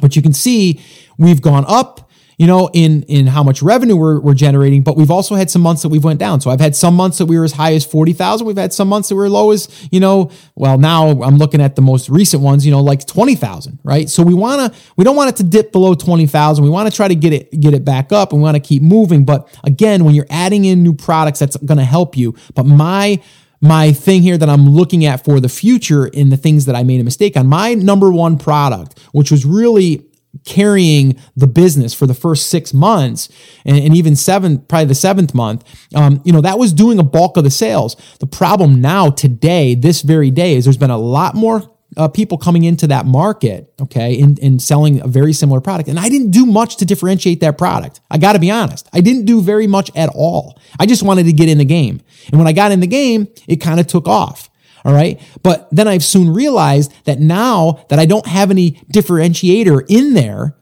But 0.00 0.16
you 0.16 0.22
can 0.22 0.32
see 0.32 0.80
we've 1.18 1.42
gone 1.42 1.64
up 1.68 2.10
you 2.42 2.48
know, 2.48 2.68
in 2.72 3.04
in 3.04 3.28
how 3.28 3.44
much 3.44 3.62
revenue 3.62 3.94
we're, 3.94 4.18
we're 4.18 4.34
generating, 4.34 4.82
but 4.82 4.96
we've 4.96 5.12
also 5.12 5.36
had 5.36 5.48
some 5.48 5.62
months 5.62 5.82
that 5.82 5.90
we've 5.90 6.02
went 6.02 6.18
down. 6.18 6.40
So 6.40 6.50
I've 6.50 6.58
had 6.58 6.74
some 6.74 6.96
months 6.96 7.18
that 7.18 7.26
we 7.26 7.38
were 7.38 7.44
as 7.44 7.52
high 7.52 7.72
as 7.74 7.86
40,000. 7.86 8.44
We've 8.44 8.56
had 8.56 8.72
some 8.72 8.88
months 8.88 9.10
that 9.10 9.14
we 9.14 9.20
were 9.20 9.28
low 9.28 9.52
as, 9.52 9.68
you 9.92 10.00
know, 10.00 10.28
well, 10.56 10.76
now 10.76 11.22
I'm 11.22 11.36
looking 11.36 11.60
at 11.60 11.76
the 11.76 11.82
most 11.82 12.08
recent 12.08 12.42
ones, 12.42 12.66
you 12.66 12.72
know, 12.72 12.80
like 12.80 13.06
20,000, 13.06 13.78
right? 13.84 14.10
So 14.10 14.24
we 14.24 14.34
want 14.34 14.74
to, 14.74 14.80
we 14.96 15.04
don't 15.04 15.14
want 15.14 15.30
it 15.30 15.36
to 15.36 15.44
dip 15.44 15.70
below 15.70 15.94
20,000. 15.94 16.64
We 16.64 16.68
want 16.68 16.90
to 16.90 16.96
try 16.96 17.06
to 17.06 17.14
get 17.14 17.32
it, 17.32 17.60
get 17.60 17.74
it 17.74 17.84
back 17.84 18.10
up 18.10 18.32
and 18.32 18.40
we 18.40 18.42
want 18.42 18.56
to 18.56 18.60
keep 18.60 18.82
moving. 18.82 19.24
But 19.24 19.48
again, 19.62 20.04
when 20.04 20.16
you're 20.16 20.26
adding 20.28 20.64
in 20.64 20.82
new 20.82 20.94
products, 20.94 21.38
that's 21.38 21.56
going 21.58 21.78
to 21.78 21.84
help 21.84 22.16
you. 22.16 22.34
But 22.56 22.66
my, 22.66 23.22
my 23.60 23.92
thing 23.92 24.20
here 24.20 24.36
that 24.36 24.48
I'm 24.48 24.68
looking 24.68 25.04
at 25.04 25.24
for 25.24 25.38
the 25.38 25.48
future 25.48 26.08
in 26.08 26.30
the 26.30 26.36
things 26.36 26.64
that 26.64 26.74
I 26.74 26.82
made 26.82 27.00
a 27.00 27.04
mistake 27.04 27.36
on. 27.36 27.46
My 27.46 27.74
number 27.74 28.10
one 28.10 28.36
product, 28.36 28.98
which 29.12 29.30
was 29.30 29.44
really 29.44 30.08
carrying 30.44 31.18
the 31.36 31.46
business 31.46 31.94
for 31.94 32.06
the 32.06 32.14
first 32.14 32.50
six 32.50 32.74
months 32.74 33.28
and, 33.64 33.76
and 33.76 33.96
even 33.96 34.16
seven, 34.16 34.58
probably 34.58 34.86
the 34.86 34.94
seventh 34.94 35.34
month, 35.34 35.64
um, 35.94 36.20
you 36.24 36.32
know, 36.32 36.40
that 36.40 36.58
was 36.58 36.72
doing 36.72 36.98
a 36.98 37.04
bulk 37.04 37.36
of 37.36 37.44
the 37.44 37.50
sales. 37.50 37.96
The 38.20 38.26
problem 38.26 38.80
now, 38.80 39.10
today, 39.10 39.74
this 39.74 40.02
very 40.02 40.30
day, 40.30 40.54
is 40.54 40.64
there's 40.64 40.76
been 40.76 40.90
a 40.90 40.98
lot 40.98 41.34
more 41.34 41.70
uh, 41.96 42.08
people 42.08 42.38
coming 42.38 42.64
into 42.64 42.86
that 42.86 43.06
market, 43.06 43.72
okay, 43.80 44.20
and, 44.20 44.38
and 44.38 44.62
selling 44.62 45.00
a 45.00 45.06
very 45.06 45.32
similar 45.32 45.60
product. 45.60 45.88
And 45.88 45.98
I 45.98 46.08
didn't 46.08 46.30
do 46.30 46.46
much 46.46 46.78
to 46.78 46.84
differentiate 46.84 47.40
that 47.40 47.58
product. 47.58 48.00
I 48.10 48.18
got 48.18 48.32
to 48.32 48.38
be 48.38 48.50
honest. 48.50 48.88
I 48.92 49.00
didn't 49.00 49.26
do 49.26 49.42
very 49.42 49.66
much 49.66 49.90
at 49.94 50.08
all. 50.14 50.58
I 50.78 50.86
just 50.86 51.02
wanted 51.02 51.24
to 51.24 51.32
get 51.32 51.48
in 51.48 51.58
the 51.58 51.64
game. 51.64 52.00
And 52.28 52.38
when 52.38 52.46
I 52.46 52.52
got 52.52 52.72
in 52.72 52.80
the 52.80 52.86
game, 52.86 53.28
it 53.46 53.56
kind 53.56 53.78
of 53.78 53.86
took 53.86 54.08
off. 54.08 54.48
All 54.84 54.92
right. 54.92 55.20
But 55.42 55.68
then 55.70 55.86
I've 55.88 56.04
soon 56.04 56.32
realized 56.32 56.92
that 57.04 57.20
now 57.20 57.84
that 57.88 57.98
I 57.98 58.06
don't 58.06 58.26
have 58.26 58.50
any 58.50 58.72
differentiator 58.92 59.84
in 59.88 60.14
there, 60.14 60.56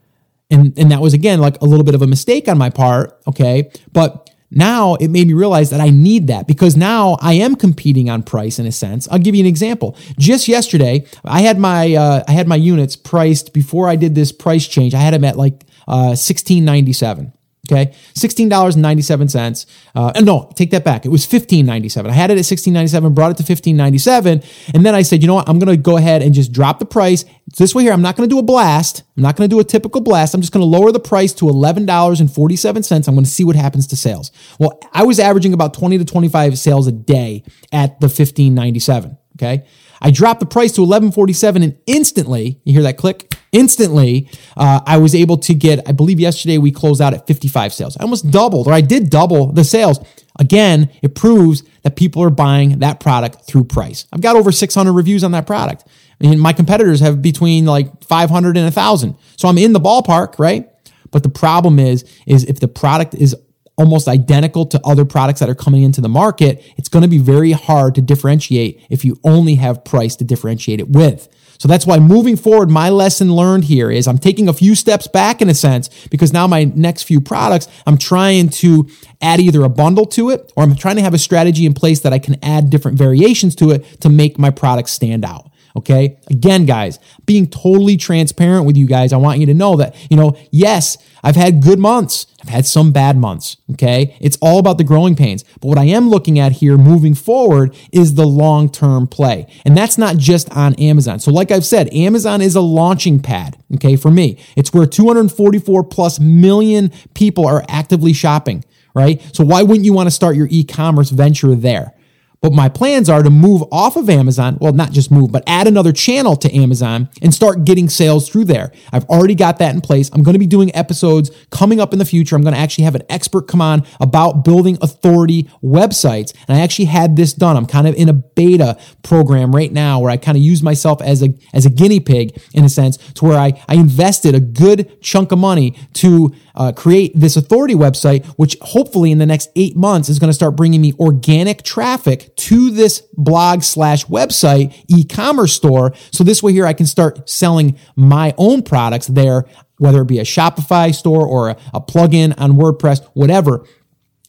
and, 0.50 0.76
and 0.78 0.90
that 0.90 1.00
was 1.00 1.14
again 1.14 1.40
like 1.40 1.60
a 1.62 1.64
little 1.64 1.84
bit 1.84 1.94
of 1.94 2.02
a 2.02 2.06
mistake 2.06 2.48
on 2.48 2.58
my 2.58 2.70
part. 2.70 3.18
Okay. 3.26 3.70
But 3.92 4.28
now 4.50 4.96
it 4.96 5.08
made 5.08 5.28
me 5.28 5.32
realize 5.32 5.70
that 5.70 5.80
I 5.80 5.90
need 5.90 6.26
that 6.26 6.48
because 6.48 6.76
now 6.76 7.16
I 7.20 7.34
am 7.34 7.54
competing 7.54 8.10
on 8.10 8.24
price 8.24 8.58
in 8.58 8.66
a 8.66 8.72
sense. 8.72 9.08
I'll 9.08 9.20
give 9.20 9.34
you 9.34 9.42
an 9.42 9.46
example. 9.46 9.96
Just 10.18 10.48
yesterday, 10.48 11.06
I 11.24 11.42
had 11.42 11.58
my 11.58 11.94
uh, 11.94 12.24
I 12.26 12.32
had 12.32 12.48
my 12.48 12.56
units 12.56 12.96
priced 12.96 13.52
before 13.52 13.88
I 13.88 13.96
did 13.96 14.14
this 14.14 14.32
price 14.32 14.66
change. 14.66 14.92
I 14.92 14.98
had 14.98 15.14
them 15.14 15.24
at 15.24 15.36
like 15.36 15.64
uh, 15.86 16.16
sixteen 16.16 16.64
ninety 16.64 16.92
seven. 16.92 17.32
Okay, 17.70 17.94
sixteen 18.14 18.48
dollars 18.48 18.74
and 18.74 18.82
ninety 18.82 19.02
seven 19.02 19.28
cents. 19.28 19.66
Uh, 19.94 20.12
no, 20.20 20.50
take 20.56 20.70
that 20.72 20.82
back. 20.82 21.06
It 21.06 21.10
was 21.10 21.24
fifteen 21.24 21.66
ninety 21.66 21.88
seven. 21.88 22.10
I 22.10 22.14
had 22.14 22.30
it 22.30 22.38
at 22.38 22.44
sixteen 22.44 22.74
ninety 22.74 22.88
seven, 22.88 23.14
brought 23.14 23.30
it 23.30 23.36
to 23.36 23.44
fifteen 23.44 23.76
ninety 23.76 23.98
seven, 23.98 24.42
and 24.74 24.84
then 24.84 24.94
I 24.94 25.02
said, 25.02 25.22
you 25.22 25.28
know 25.28 25.34
what? 25.34 25.48
I'm 25.48 25.58
going 25.58 25.68
to 25.68 25.80
go 25.80 25.96
ahead 25.96 26.22
and 26.22 26.34
just 26.34 26.52
drop 26.52 26.78
the 26.80 26.86
price. 26.86 27.24
this 27.58 27.74
way 27.74 27.84
here. 27.84 27.92
I'm 27.92 28.02
not 28.02 28.16
going 28.16 28.28
to 28.28 28.34
do 28.34 28.38
a 28.38 28.42
blast. 28.42 29.04
I'm 29.16 29.22
not 29.22 29.36
going 29.36 29.48
to 29.48 29.54
do 29.54 29.60
a 29.60 29.64
typical 29.64 30.00
blast. 30.00 30.34
I'm 30.34 30.40
just 30.40 30.52
going 30.52 30.62
to 30.62 30.66
lower 30.78 30.90
the 30.90 31.00
price 31.00 31.32
to 31.34 31.48
eleven 31.48 31.86
dollars 31.86 32.20
and 32.20 32.32
forty 32.32 32.56
seven 32.56 32.82
cents. 32.82 33.06
I'm 33.06 33.14
going 33.14 33.24
to 33.24 33.30
see 33.30 33.44
what 33.44 33.56
happens 33.56 33.86
to 33.88 33.96
sales. 33.96 34.32
Well, 34.58 34.80
I 34.92 35.04
was 35.04 35.20
averaging 35.20 35.52
about 35.52 35.74
twenty 35.74 35.96
to 35.98 36.04
twenty 36.04 36.28
five 36.28 36.58
sales 36.58 36.86
a 36.86 36.92
day 36.92 37.44
at 37.72 38.00
the 38.00 38.08
fifteen 38.08 38.54
ninety 38.54 38.80
seven. 38.80 39.16
Okay. 39.36 39.64
I 40.02 40.10
dropped 40.10 40.40
the 40.40 40.46
price 40.46 40.72
to 40.72 40.80
1147 40.80 41.62
and 41.62 41.78
instantly, 41.86 42.60
you 42.64 42.72
hear 42.72 42.82
that 42.82 42.96
click? 42.96 43.34
Instantly, 43.52 44.28
uh, 44.57 44.80
I 44.87 44.99
was 44.99 45.14
able 45.14 45.37
to 45.38 45.54
get, 45.54 45.88
I 45.88 45.92
believe 45.92 46.21
yesterday 46.21 46.59
we 46.59 46.71
closed 46.71 47.00
out 47.00 47.14
at 47.14 47.26
55 47.26 47.73
sales. 47.73 47.97
I 47.97 48.02
almost 48.02 48.30
doubled, 48.30 48.69
or 48.69 48.73
I 48.73 48.80
did 48.80 49.11
double 49.11 49.52
the 49.52 49.64
sales. 49.64 49.99
Again, 50.38 50.88
it 51.02 51.14
proves 51.14 51.64
that 51.83 51.97
people 51.97 52.23
are 52.23 52.30
buying 52.30 52.78
that 52.78 53.00
product 53.00 53.47
through 53.47 53.64
price. 53.64 54.07
I've 54.12 54.21
got 54.21 54.37
over 54.37 54.52
600 54.52 54.92
reviews 54.92 55.25
on 55.25 55.33
that 55.33 55.47
product. 55.47 55.85
I 56.21 56.28
mean, 56.28 56.38
my 56.38 56.52
competitors 56.52 57.00
have 57.00 57.23
between 57.23 57.64
like 57.64 58.04
500 58.04 58.57
and 58.57 58.64
1,000. 58.64 59.16
So 59.37 59.49
I'm 59.49 59.59
in 59.59 59.73
the 59.73 59.80
ballpark, 59.80 60.38
right? 60.38 60.69
But 61.11 61.25
the 61.25 61.28
problem 61.28 61.78
is, 61.78 62.04
is 62.26 62.45
if 62.45 62.61
the 62.61 62.69
product 62.69 63.14
is 63.14 63.35
almost 63.76 64.09
identical 64.09 64.66
to 64.66 64.80
other 64.85 65.04
products 65.04 65.40
that 65.40 65.49
are 65.49 65.54
coming 65.54 65.83
into 65.83 66.00
the 66.00 66.09
market, 66.09 66.62
it's 66.76 66.88
going 66.88 67.02
to 67.02 67.09
be 67.09 67.19
very 67.19 67.52
hard 67.52 67.95
to 67.95 68.02
differentiate 68.02 68.85
if 68.90 69.04
you 69.04 69.19
only 69.25 69.54
have 69.54 69.85
price 69.85 70.14
to 70.16 70.25
differentiate 70.25 70.80
it 70.80 70.88
with. 70.90 71.28
So 71.61 71.69
that's 71.69 71.87
why 71.87 71.99
moving 71.99 72.37
forward, 72.37 72.71
my 72.71 72.88
lesson 72.88 73.35
learned 73.35 73.64
here 73.64 73.90
is 73.90 74.09
I'm 74.09 74.17
taking 74.17 74.49
a 74.49 74.55
few 74.55 74.75
steps 74.75 75.07
back 75.07 75.43
in 75.43 75.50
a 75.50 75.55
sense 75.55 75.90
because 76.09 76.33
now 76.33 76.47
my 76.47 76.64
next 76.64 77.02
few 77.02 77.21
products, 77.21 77.69
I'm 77.87 77.99
trying 77.99 78.49
to 78.49 78.88
add 79.21 79.40
either 79.40 79.62
a 79.62 79.69
bundle 79.69 80.07
to 80.07 80.31
it 80.31 80.50
or 80.57 80.62
I'm 80.62 80.75
trying 80.75 80.97
to 80.97 81.02
have 81.02 81.12
a 81.12 81.19
strategy 81.19 81.67
in 81.67 81.75
place 81.75 82.00
that 82.00 82.14
I 82.14 82.19
can 82.19 82.43
add 82.43 82.71
different 82.71 82.97
variations 82.97 83.55
to 83.57 83.73
it 83.73 84.00
to 84.00 84.09
make 84.09 84.38
my 84.38 84.49
products 84.49 84.93
stand 84.93 85.23
out. 85.23 85.50
Okay. 85.76 86.18
Again, 86.28 86.66
guys, 86.66 86.98
being 87.26 87.46
totally 87.48 87.96
transparent 87.96 88.66
with 88.66 88.76
you 88.76 88.86
guys, 88.86 89.12
I 89.12 89.16
want 89.18 89.38
you 89.38 89.46
to 89.46 89.54
know 89.54 89.76
that, 89.76 89.94
you 90.10 90.16
know, 90.16 90.36
yes, 90.50 90.98
I've 91.22 91.36
had 91.36 91.62
good 91.62 91.78
months. 91.78 92.26
I've 92.42 92.48
had 92.48 92.66
some 92.66 92.92
bad 92.92 93.16
months. 93.16 93.56
Okay. 93.72 94.16
It's 94.20 94.38
all 94.40 94.58
about 94.58 94.78
the 94.78 94.84
growing 94.84 95.14
pains. 95.14 95.44
But 95.60 95.68
what 95.68 95.78
I 95.78 95.84
am 95.84 96.08
looking 96.08 96.38
at 96.38 96.52
here 96.52 96.76
moving 96.76 97.14
forward 97.14 97.74
is 97.92 98.14
the 98.14 98.26
long 98.26 98.70
term 98.70 99.06
play. 99.06 99.46
And 99.64 99.76
that's 99.76 99.98
not 99.98 100.16
just 100.16 100.50
on 100.50 100.74
Amazon. 100.74 101.20
So, 101.20 101.30
like 101.30 101.50
I've 101.50 101.66
said, 101.66 101.92
Amazon 101.92 102.40
is 102.40 102.56
a 102.56 102.60
launching 102.60 103.20
pad. 103.20 103.62
Okay. 103.74 103.96
For 103.96 104.10
me, 104.10 104.38
it's 104.56 104.72
where 104.72 104.86
244 104.86 105.84
plus 105.84 106.18
million 106.18 106.90
people 107.14 107.46
are 107.46 107.64
actively 107.68 108.12
shopping. 108.12 108.64
Right. 108.94 109.22
So, 109.34 109.44
why 109.44 109.62
wouldn't 109.62 109.84
you 109.84 109.92
want 109.92 110.06
to 110.08 110.10
start 110.10 110.36
your 110.36 110.48
e 110.50 110.64
commerce 110.64 111.10
venture 111.10 111.54
there? 111.54 111.94
But 112.42 112.54
my 112.54 112.70
plans 112.70 113.11
are 113.11 113.23
to 113.23 113.28
move 113.28 113.62
off 113.70 113.97
of 113.97 114.09
Amazon. 114.09 114.56
Well, 114.61 114.73
not 114.73 114.92
just 114.92 115.11
move, 115.11 115.30
but 115.30 115.42
add 115.47 115.66
another 115.66 115.92
channel 115.92 116.37
to 116.37 116.54
Amazon 116.54 117.11
and 117.20 117.35
start 117.35 117.64
getting 117.64 117.90
sales 117.90 118.30
through 118.30 118.47
there. 118.47 118.73
I've 118.92 119.04
already 119.06 119.35
got 119.35 119.59
that 119.59 119.75
in 119.75 119.82
place. 119.82 120.09
I'm 120.12 120.23
going 120.23 120.32
to 120.32 120.38
be 120.38 120.47
doing 120.47 120.75
episodes 120.75 121.30
coming 121.50 121.80
up 121.80 121.92
in 121.92 121.99
the 121.99 122.04
future. 122.06 122.37
I'm 122.37 122.42
going 122.42 122.54
to 122.54 122.61
actually 122.61 122.85
have 122.85 122.94
an 122.94 123.02
expert 123.11 123.47
come 123.47 123.61
on 123.61 123.87
about 124.00 124.42
building 124.42 124.78
authority 124.80 125.50
websites. 125.62 126.35
And 126.49 126.56
I 126.56 126.61
actually 126.62 126.87
had 126.87 127.16
this 127.16 127.35
done. 127.35 127.59
I'm 127.59 127.66
kind 127.66 127.87
of 127.87 127.94
in 127.94 128.09
a 128.09 128.14
beta 128.14 128.78
program 129.02 129.54
right 129.54 129.70
now 129.70 130.00
where 130.00 130.11
I 130.11 130.16
kind 130.16 130.38
of 130.38 130.42
use 130.42 130.62
myself 130.62 131.02
as 131.02 131.23
a, 131.23 131.35
as 131.52 131.66
a 131.66 131.70
guinea 131.70 132.00
pig 132.00 132.40
in 132.54 132.64
a 132.64 132.70
sense 132.70 132.97
to 132.97 133.26
where 133.26 133.38
I, 133.38 133.62
I 133.68 133.75
invested 133.75 134.35
a 134.35 134.40
good 134.40 135.02
chunk 135.02 135.30
of 135.30 135.38
money 135.38 135.76
to 135.94 136.32
uh, 136.54 136.73
create 136.73 137.12
this 137.14 137.37
authority 137.37 137.75
website, 137.75 138.25
which 138.37 138.57
hopefully 138.61 139.11
in 139.11 139.19
the 139.19 139.26
next 139.26 139.50
eight 139.57 139.76
months 139.76 140.09
is 140.09 140.19
going 140.19 140.30
to 140.30 140.35
start 140.35 140.57
bringing 140.57 140.80
me 140.80 140.92
organic 140.99 141.62
traffic 141.62 142.35
to 142.37 142.71
this 142.71 143.02
blog 143.14 143.62
slash 143.62 144.07
website 144.07 144.75
e-commerce 144.88 145.52
store. 145.52 145.92
So 146.11 146.25
this 146.25 146.42
way 146.42 146.52
here, 146.52 146.66
I 146.66 146.73
can 146.73 146.87
start 146.87 147.28
selling 147.28 147.78
my 147.97 148.35
own 148.37 148.62
products 148.62 149.07
there, 149.07 149.47
whether 149.78 150.02
it 150.02 150.09
be 150.09 150.19
a 150.19 150.25
Shopify 150.25 150.95
store 150.95 151.26
or 151.26 151.50
a, 151.50 151.57
a 151.75 151.80
plugin 151.80 152.35
on 152.38 152.52
WordPress, 152.52 153.04
whatever. 153.14 153.64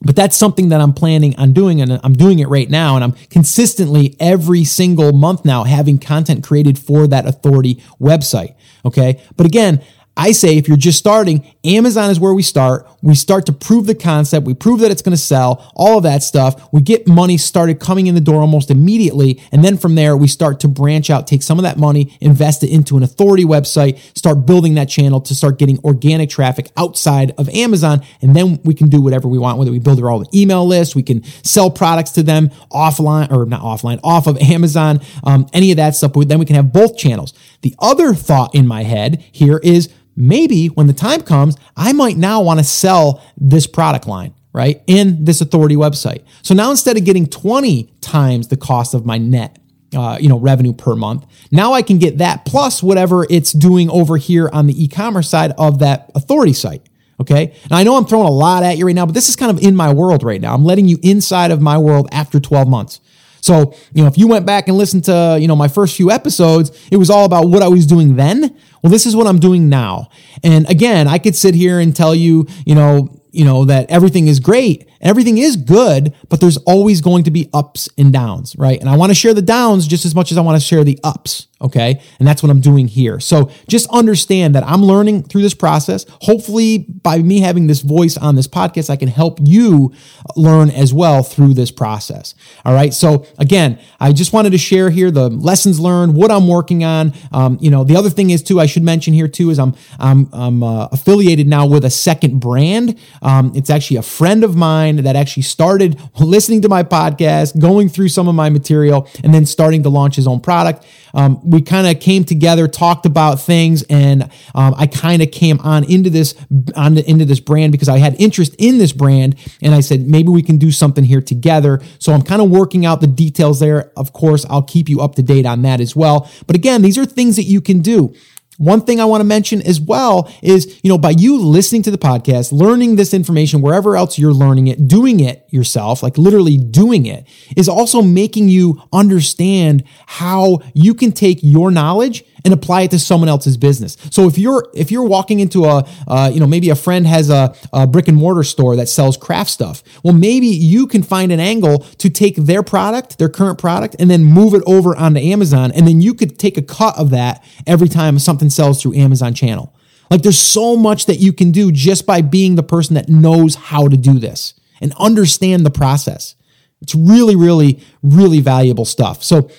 But 0.03 0.15
that's 0.15 0.35
something 0.35 0.69
that 0.69 0.81
I'm 0.81 0.93
planning 0.93 1.37
on 1.37 1.53
doing, 1.53 1.79
and 1.79 1.99
I'm 2.03 2.13
doing 2.13 2.39
it 2.39 2.47
right 2.47 2.67
now. 2.67 2.95
And 2.95 3.03
I'm 3.03 3.11
consistently 3.29 4.15
every 4.19 4.63
single 4.63 5.13
month 5.13 5.45
now 5.45 5.63
having 5.63 5.99
content 5.99 6.43
created 6.43 6.79
for 6.79 7.05
that 7.05 7.27
authority 7.27 7.83
website. 7.99 8.55
Okay. 8.83 9.21
But 9.37 9.45
again, 9.45 9.83
I 10.17 10.33
say 10.33 10.57
if 10.57 10.67
you're 10.67 10.77
just 10.77 10.99
starting, 10.99 11.45
Amazon 11.63 12.09
is 12.09 12.19
where 12.19 12.33
we 12.33 12.43
start. 12.43 12.85
We 13.01 13.15
start 13.15 13.45
to 13.45 13.53
prove 13.53 13.87
the 13.87 13.95
concept. 13.95 14.45
We 14.45 14.53
prove 14.53 14.81
that 14.81 14.91
it's 14.91 15.01
going 15.01 15.15
to 15.15 15.21
sell, 15.21 15.71
all 15.73 15.97
of 15.97 16.03
that 16.03 16.21
stuff. 16.21 16.71
We 16.73 16.81
get 16.81 17.07
money 17.07 17.37
started 17.37 17.79
coming 17.79 18.07
in 18.07 18.15
the 18.15 18.21
door 18.21 18.41
almost 18.41 18.69
immediately. 18.69 19.41
And 19.51 19.63
then 19.63 19.77
from 19.77 19.95
there, 19.95 20.17
we 20.17 20.27
start 20.27 20.59
to 20.61 20.67
branch 20.67 21.09
out, 21.09 21.27
take 21.27 21.41
some 21.41 21.57
of 21.57 21.63
that 21.63 21.77
money, 21.77 22.17
invest 22.19 22.61
it 22.63 22.69
into 22.71 22.97
an 22.97 23.03
authority 23.03 23.45
website, 23.45 23.99
start 24.15 24.45
building 24.45 24.75
that 24.75 24.89
channel 24.89 25.21
to 25.21 25.33
start 25.33 25.57
getting 25.57 25.79
organic 25.85 26.29
traffic 26.29 26.71
outside 26.75 27.31
of 27.37 27.47
Amazon. 27.49 28.01
And 28.21 28.35
then 28.35 28.59
we 28.63 28.73
can 28.73 28.89
do 28.89 29.01
whatever 29.01 29.29
we 29.29 29.37
want, 29.37 29.59
whether 29.59 29.71
we 29.71 29.79
build 29.79 30.01
our 30.01 30.11
own 30.11 30.25
email 30.33 30.67
list, 30.67 30.93
we 30.93 31.03
can 31.03 31.23
sell 31.43 31.71
products 31.71 32.11
to 32.11 32.23
them 32.23 32.49
offline 32.71 33.31
or 33.31 33.45
not 33.45 33.61
offline, 33.61 33.99
off 34.03 34.27
of 34.27 34.37
Amazon, 34.37 34.99
um, 35.23 35.47
any 35.53 35.71
of 35.71 35.77
that 35.77 35.95
stuff. 35.95 36.11
But 36.13 36.27
then 36.27 36.37
we 36.37 36.45
can 36.45 36.57
have 36.57 36.73
both 36.73 36.97
channels. 36.97 37.33
The 37.61 37.75
other 37.79 38.13
thought 38.13 38.55
in 38.55 38.67
my 38.67 38.83
head 38.83 39.23
here 39.31 39.59
is, 39.63 39.89
maybe 40.15 40.67
when 40.67 40.87
the 40.87 40.93
time 40.93 41.21
comes, 41.21 41.55
I 41.75 41.93
might 41.93 42.17
now 42.17 42.41
want 42.41 42.59
to 42.59 42.63
sell 42.63 43.23
this 43.37 43.67
product 43.67 44.07
line, 44.07 44.33
right? 44.53 44.81
In 44.87 45.25
this 45.25 45.41
authority 45.41 45.75
website. 45.75 46.23
So 46.41 46.53
now 46.53 46.71
instead 46.71 46.97
of 46.97 47.05
getting 47.05 47.27
20 47.27 47.93
times 48.01 48.47
the 48.47 48.57
cost 48.57 48.93
of 48.93 49.05
my 49.05 49.17
net, 49.17 49.57
uh, 49.95 50.17
you 50.19 50.29
know, 50.29 50.39
revenue 50.39 50.73
per 50.73 50.95
month, 50.95 51.25
now 51.51 51.73
I 51.73 51.81
can 51.81 51.97
get 51.97 52.17
that 52.19 52.45
plus 52.45 52.81
whatever 52.81 53.25
it's 53.29 53.51
doing 53.51 53.89
over 53.89 54.17
here 54.17 54.49
on 54.51 54.67
the 54.67 54.83
e-commerce 54.83 55.29
side 55.29 55.51
of 55.57 55.79
that 55.79 56.11
authority 56.15 56.53
site. 56.53 56.87
Okay. 57.19 57.53
Now 57.69 57.77
I 57.77 57.83
know 57.83 57.97
I'm 57.97 58.05
throwing 58.05 58.27
a 58.27 58.31
lot 58.31 58.63
at 58.63 58.77
you 58.77 58.87
right 58.87 58.95
now, 58.95 59.05
but 59.05 59.13
this 59.13 59.29
is 59.29 59.35
kind 59.35 59.55
of 59.55 59.63
in 59.63 59.75
my 59.75 59.93
world 59.93 60.23
right 60.23 60.41
now. 60.41 60.55
I'm 60.55 60.65
letting 60.65 60.87
you 60.87 60.97
inside 61.03 61.51
of 61.51 61.61
my 61.61 61.77
world 61.77 62.09
after 62.11 62.39
12 62.39 62.67
months. 62.67 62.99
So, 63.41 63.73
you 63.93 64.03
know, 64.03 64.07
if 64.07 64.17
you 64.17 64.27
went 64.27 64.45
back 64.45 64.67
and 64.67 64.77
listened 64.77 65.03
to, 65.05 65.37
you 65.39 65.47
know, 65.47 65.55
my 65.55 65.67
first 65.67 65.97
few 65.97 66.11
episodes, 66.11 66.71
it 66.91 66.97
was 66.97 67.09
all 67.09 67.25
about 67.25 67.49
what 67.49 67.61
I 67.61 67.67
was 67.67 67.85
doing 67.85 68.15
then. 68.15 68.55
Well, 68.81 68.91
this 68.91 69.05
is 69.05 69.15
what 69.15 69.27
I'm 69.27 69.39
doing 69.39 69.67
now. 69.69 70.09
And 70.43 70.69
again, 70.69 71.07
I 71.07 71.17
could 71.17 71.35
sit 71.35 71.55
here 71.55 71.79
and 71.79 71.95
tell 71.95 72.15
you, 72.15 72.47
you 72.65 72.75
know, 72.75 73.21
you 73.31 73.45
know, 73.45 73.65
that 73.65 73.89
everything 73.89 74.27
is 74.27 74.39
great 74.39 74.87
Everything 75.01 75.37
is 75.37 75.55
good, 75.55 76.13
but 76.29 76.39
there's 76.39 76.57
always 76.57 77.01
going 77.01 77.23
to 77.23 77.31
be 77.31 77.49
ups 77.53 77.89
and 77.97 78.13
downs, 78.13 78.55
right? 78.57 78.79
And 78.79 78.89
I 78.89 78.95
want 78.95 79.09
to 79.09 79.15
share 79.15 79.33
the 79.33 79.41
downs 79.41 79.87
just 79.87 80.05
as 80.05 80.13
much 80.13 80.31
as 80.31 80.37
I 80.37 80.41
want 80.41 80.61
to 80.61 80.65
share 80.65 80.83
the 80.83 80.99
ups, 81.03 81.47
okay? 81.59 82.01
And 82.19 82.27
that's 82.27 82.43
what 82.43 82.49
I'm 82.49 82.61
doing 82.61 82.87
here. 82.87 83.19
So 83.19 83.49
just 83.67 83.89
understand 83.89 84.55
that 84.55 84.63
I'm 84.63 84.83
learning 84.83 85.23
through 85.23 85.41
this 85.41 85.53
process. 85.53 86.05
Hopefully, 86.21 86.79
by 86.79 87.17
me 87.19 87.39
having 87.41 87.67
this 87.67 87.81
voice 87.81 88.17
on 88.17 88.35
this 88.35 88.47
podcast, 88.47 88.89
I 88.89 88.95
can 88.95 89.07
help 89.07 89.39
you 89.41 89.93
learn 90.35 90.69
as 90.69 90.93
well 90.93 91.23
through 91.23 91.55
this 91.55 91.71
process. 91.71 92.35
All 92.63 92.73
right. 92.73 92.93
So 92.93 93.25
again, 93.39 93.79
I 93.99 94.13
just 94.13 94.33
wanted 94.33 94.51
to 94.51 94.57
share 94.57 94.89
here 94.89 95.09
the 95.09 95.29
lessons 95.29 95.79
learned, 95.79 96.15
what 96.15 96.31
I'm 96.31 96.47
working 96.47 96.83
on. 96.83 97.13
Um, 97.31 97.57
you 97.59 97.71
know, 97.71 97.83
the 97.83 97.95
other 97.95 98.09
thing 98.09 98.29
is 98.29 98.43
too, 98.43 98.59
I 98.59 98.65
should 98.65 98.83
mention 98.83 99.13
here 99.13 99.27
too, 99.27 99.49
is 99.49 99.59
I'm 99.59 99.73
I'm 99.99 100.29
I'm 100.31 100.63
uh, 100.63 100.87
affiliated 100.91 101.47
now 101.47 101.65
with 101.65 101.85
a 101.85 101.89
second 101.89 102.39
brand. 102.39 102.97
Um, 103.21 103.51
it's 103.55 103.69
actually 103.69 103.97
a 103.97 104.03
friend 104.03 104.43
of 104.43 104.55
mine 104.55 104.90
that 104.97 105.15
actually 105.15 105.43
started 105.43 105.99
listening 106.19 106.61
to 106.61 106.69
my 106.69 106.83
podcast, 106.83 107.59
going 107.59 107.89
through 107.89 108.09
some 108.09 108.27
of 108.27 108.35
my 108.35 108.49
material, 108.49 109.07
and 109.23 109.33
then 109.33 109.45
starting 109.45 109.83
to 109.83 109.89
launch 109.89 110.15
his 110.15 110.27
own 110.27 110.39
product. 110.39 110.85
Um, 111.13 111.41
we 111.49 111.61
kind 111.61 111.87
of 111.87 112.01
came 112.01 112.23
together, 112.23 112.67
talked 112.67 113.05
about 113.05 113.41
things, 113.41 113.83
and 113.89 114.23
um, 114.55 114.73
I 114.77 114.87
kind 114.87 115.21
of 115.21 115.31
came 115.31 115.59
on 115.59 115.83
into 115.83 116.09
this 116.09 116.35
on 116.75 116.97
into 116.97 117.25
this 117.25 117.39
brand 117.39 117.71
because 117.71 117.89
I 117.89 117.97
had 117.97 118.19
interest 118.19 118.55
in 118.57 118.77
this 118.77 118.93
brand, 118.93 119.35
and 119.61 119.75
I 119.75 119.81
said 119.81 120.07
maybe 120.07 120.29
we 120.29 120.41
can 120.41 120.57
do 120.57 120.71
something 120.71 121.03
here 121.03 121.21
together. 121.21 121.81
So 121.99 122.13
I'm 122.13 122.21
kind 122.21 122.41
of 122.41 122.49
working 122.49 122.85
out 122.85 123.01
the 123.01 123.07
details 123.07 123.59
there. 123.59 123.91
Of 123.97 124.13
course, 124.13 124.45
I'll 124.49 124.63
keep 124.63 124.89
you 124.89 125.01
up 125.01 125.15
to 125.15 125.23
date 125.23 125.45
on 125.45 125.61
that 125.63 125.81
as 125.81 125.95
well. 125.95 126.29
But 126.47 126.55
again, 126.55 126.81
these 126.81 126.97
are 126.97 127.05
things 127.05 127.35
that 127.35 127.43
you 127.43 127.61
can 127.61 127.81
do. 127.81 128.13
One 128.61 128.81
thing 128.81 128.99
I 128.99 129.05
want 129.05 129.21
to 129.21 129.25
mention 129.25 129.59
as 129.63 129.81
well 129.81 130.31
is, 130.43 130.79
you 130.83 130.89
know, 130.89 130.99
by 130.99 131.09
you 131.09 131.35
listening 131.39 131.81
to 131.81 131.89
the 131.89 131.97
podcast, 131.97 132.51
learning 132.51 132.95
this 132.95 133.11
information 133.11 133.59
wherever 133.59 133.97
else 133.97 134.19
you're 134.19 134.31
learning 134.31 134.67
it, 134.67 134.87
doing 134.87 135.19
it 135.19 135.47
yourself, 135.49 136.03
like 136.03 136.15
literally 136.15 136.57
doing 136.57 137.07
it, 137.07 137.25
is 137.57 137.67
also 137.67 138.03
making 138.03 138.49
you 138.49 138.79
understand 138.93 139.83
how 140.05 140.59
you 140.75 140.93
can 140.93 141.11
take 141.11 141.39
your 141.41 141.71
knowledge 141.71 142.23
and 142.43 142.53
apply 142.53 142.83
it 142.83 142.91
to 142.91 142.99
someone 142.99 143.29
else's 143.29 143.57
business. 143.57 143.97
So 144.09 144.27
if 144.27 144.37
you're 144.37 144.69
if 144.73 144.91
you're 144.91 145.03
walking 145.03 145.39
into 145.39 145.65
a 145.65 145.87
uh, 146.07 146.31
you 146.33 146.39
know 146.39 146.47
maybe 146.47 146.69
a 146.69 146.75
friend 146.75 147.05
has 147.07 147.29
a, 147.29 147.55
a 147.73 147.87
brick 147.87 148.07
and 148.07 148.17
mortar 148.17 148.43
store 148.43 148.75
that 148.75 148.89
sells 148.89 149.17
craft 149.17 149.49
stuff, 149.49 149.83
well 150.03 150.13
maybe 150.13 150.47
you 150.47 150.87
can 150.87 151.03
find 151.03 151.31
an 151.31 151.39
angle 151.39 151.79
to 151.97 152.09
take 152.09 152.35
their 152.35 152.63
product, 152.63 153.17
their 153.17 153.29
current 153.29 153.59
product, 153.59 153.95
and 153.99 154.09
then 154.09 154.23
move 154.23 154.53
it 154.53 154.63
over 154.65 154.95
onto 154.95 155.19
Amazon, 155.19 155.71
and 155.71 155.87
then 155.87 156.01
you 156.01 156.13
could 156.13 156.37
take 156.37 156.57
a 156.57 156.61
cut 156.61 156.97
of 156.97 157.09
that 157.11 157.43
every 157.67 157.87
time 157.87 158.17
something 158.19 158.49
sells 158.49 158.81
through 158.81 158.95
Amazon 158.95 159.33
channel. 159.33 159.75
Like 160.09 160.23
there's 160.23 160.39
so 160.39 160.75
much 160.75 161.05
that 161.05 161.19
you 161.19 161.31
can 161.31 161.51
do 161.51 161.71
just 161.71 162.05
by 162.05 162.21
being 162.21 162.55
the 162.55 162.63
person 162.63 162.95
that 162.95 163.07
knows 163.07 163.55
how 163.55 163.87
to 163.87 163.95
do 163.95 164.19
this 164.19 164.53
and 164.81 164.93
understand 164.99 165.65
the 165.65 165.71
process. 165.71 166.35
It's 166.81 166.95
really, 166.95 167.35
really, 167.35 167.79
really 168.01 168.41
valuable 168.41 168.85
stuff. 168.85 169.23
So, 169.23 169.49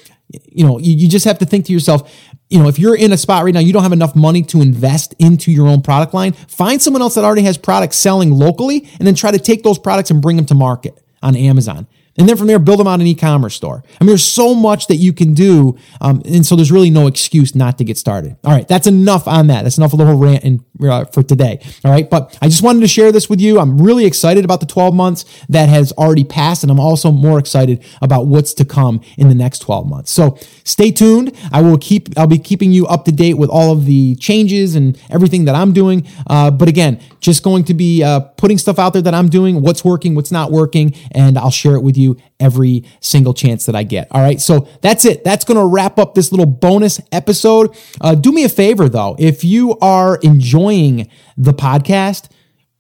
you 0.45 0.67
know, 0.67 0.79
you, 0.79 0.95
you 0.95 1.09
just 1.09 1.25
have 1.25 1.39
to 1.39 1.47
think 1.47 1.67
to 1.67 1.73
yourself, 1.73 2.13
you 2.49 2.59
know, 2.59 2.69
if 2.69 2.79
you're 2.79 2.97
in 2.97 3.13
a 3.13 3.17
spot 3.17 3.45
right 3.45 3.55
now, 3.55 3.61
you 3.61 3.73
don't 3.73 3.83
have 3.83 3.93
enough 3.93 4.15
money 4.15 4.43
to 4.43 4.61
invest 4.61 5.15
into 5.19 5.51
your 5.51 5.67
own 5.67 5.83
product 5.83 6.15
line, 6.15 6.33
find 6.33 6.81
someone 6.81 7.03
else 7.03 7.15
that 7.15 7.25
already 7.25 7.43
has 7.43 7.57
products 7.57 7.97
selling 7.97 8.31
locally 8.31 8.89
and 8.99 9.07
then 9.07 9.15
try 9.15 9.31
to 9.31 9.39
take 9.39 9.63
those 9.63 9.79
products 9.79 10.11
and 10.11 10.21
bring 10.21 10.37
them 10.37 10.47
to 10.47 10.55
market 10.55 11.03
on 11.23 11.37
Amazon. 11.37 11.87
And 12.19 12.29
then 12.29 12.37
from 12.37 12.47
there, 12.47 12.59
build 12.59 12.79
them 12.79 12.87
out 12.87 13.01
an 13.01 13.07
e-commerce 13.07 13.55
store. 13.55 13.83
I 13.99 14.05
mean, 14.05 14.09
there's 14.09 14.25
so 14.25 14.55
much 14.55 14.87
that 14.89 14.97
you 14.97 15.15
can 15.15 15.33
do, 15.33 15.79
um, 16.03 16.21
and 16.27 16.45
so 16.45 16.57
there's 16.57 16.71
really 16.71 16.91
no 16.91 17.07
excuse 17.07 17.55
not 17.55 17.79
to 17.79 17.85
get 17.85 17.97
started. 17.97 18.37
All 18.45 18.53
right, 18.53 18.69
that's 18.69 18.87
enough 18.87 19.27
on 19.27 19.47
that. 19.47 19.63
That's 19.63 19.79
enough 19.79 19.95
of 19.95 19.99
the 19.99 20.05
whole 20.05 20.19
rant 20.19 20.45
in, 20.45 20.63
uh, 20.83 21.07
for 21.07 21.23
today. 21.23 21.61
All 21.85 21.91
right, 21.91 22.09
but 22.09 22.37
I 22.43 22.49
just 22.49 22.63
wanted 22.63 22.81
to 22.81 22.87
share 22.87 23.13
this 23.13 23.31
with 23.31 23.41
you. 23.41 23.59
I'm 23.59 23.81
really 23.81 24.05
excited 24.05 24.45
about 24.45 24.61
the 24.61 24.67
12 24.67 24.95
months 24.95 25.25
that 25.49 25.71
has 25.71 25.93
already 25.93 26.25
passed, 26.25 26.63
and 26.63 26.71
I'm 26.71 26.81
also 26.81 27.11
more 27.11 27.39
excited 27.39 27.83
about 28.03 28.27
what's 28.27 28.53
to 28.55 28.67
come 28.67 29.01
in 29.17 29.29
the 29.29 29.35
next 29.35 29.61
12 29.61 29.89
months. 29.89 30.11
So 30.11 30.39
stay 30.65 30.91
tuned. 30.91 31.35
I 31.51 31.63
will 31.63 31.79
keep. 31.79 32.11
I'll 32.19 32.27
be 32.27 32.39
keeping 32.39 32.73
you 32.73 32.87
up 32.89 33.07
to 33.07 33.13
date 33.13 33.35
with 33.35 33.49
all 33.49 33.73
of 33.73 33.87
the 33.87 34.17
changes 34.17 34.75
and 34.75 35.01
everything 35.09 35.47
that 35.47 35.55
I'm 35.55 35.73
doing. 35.73 36.07
Uh, 36.27 36.51
but 36.51 36.69
again, 36.69 37.01
just 37.21 37.43
going 37.43 37.65
to 37.65 37.75
be 37.75 38.03
uh, 38.03 38.21
putting 38.21 38.59
stuff 38.59 38.79
out 38.79 38.93
there 38.93 39.03
that 39.03 39.15
I'm 39.15 39.31
doing, 39.31 39.63
what's 39.63 39.83
working, 39.83 40.15
what's 40.15 40.33
not 40.33 40.51
working, 40.51 40.95
and 41.13 41.39
I'll 41.39 41.51
share 41.51 41.75
it 41.75 41.83
with 41.83 41.97
you 41.97 42.02
you 42.03 42.17
every 42.41 42.85
single 43.01 43.33
chance 43.35 43.67
that 43.67 43.77
I 43.77 43.85
get. 43.85 44.09
All 44.11 44.21
right. 44.21 44.41
So 44.41 44.69
that's 44.83 45.05
it. 45.05 45.25
That's 45.25 45.45
going 45.45 45.59
to 45.59 45.65
wrap 45.67 45.99
up 45.99 46.15
this 46.15 46.33
little 46.33 46.47
bonus 46.47 47.01
episode. 47.13 47.77
Uh, 48.01 48.15
do 48.15 48.33
me 48.33 48.45
a 48.45 48.49
favor 48.49 48.89
though. 48.89 49.17
If 49.19 49.45
you 49.45 49.79
are 49.79 50.17
enjoying 50.23 51.09
the 51.37 51.53
podcast, 51.53 52.29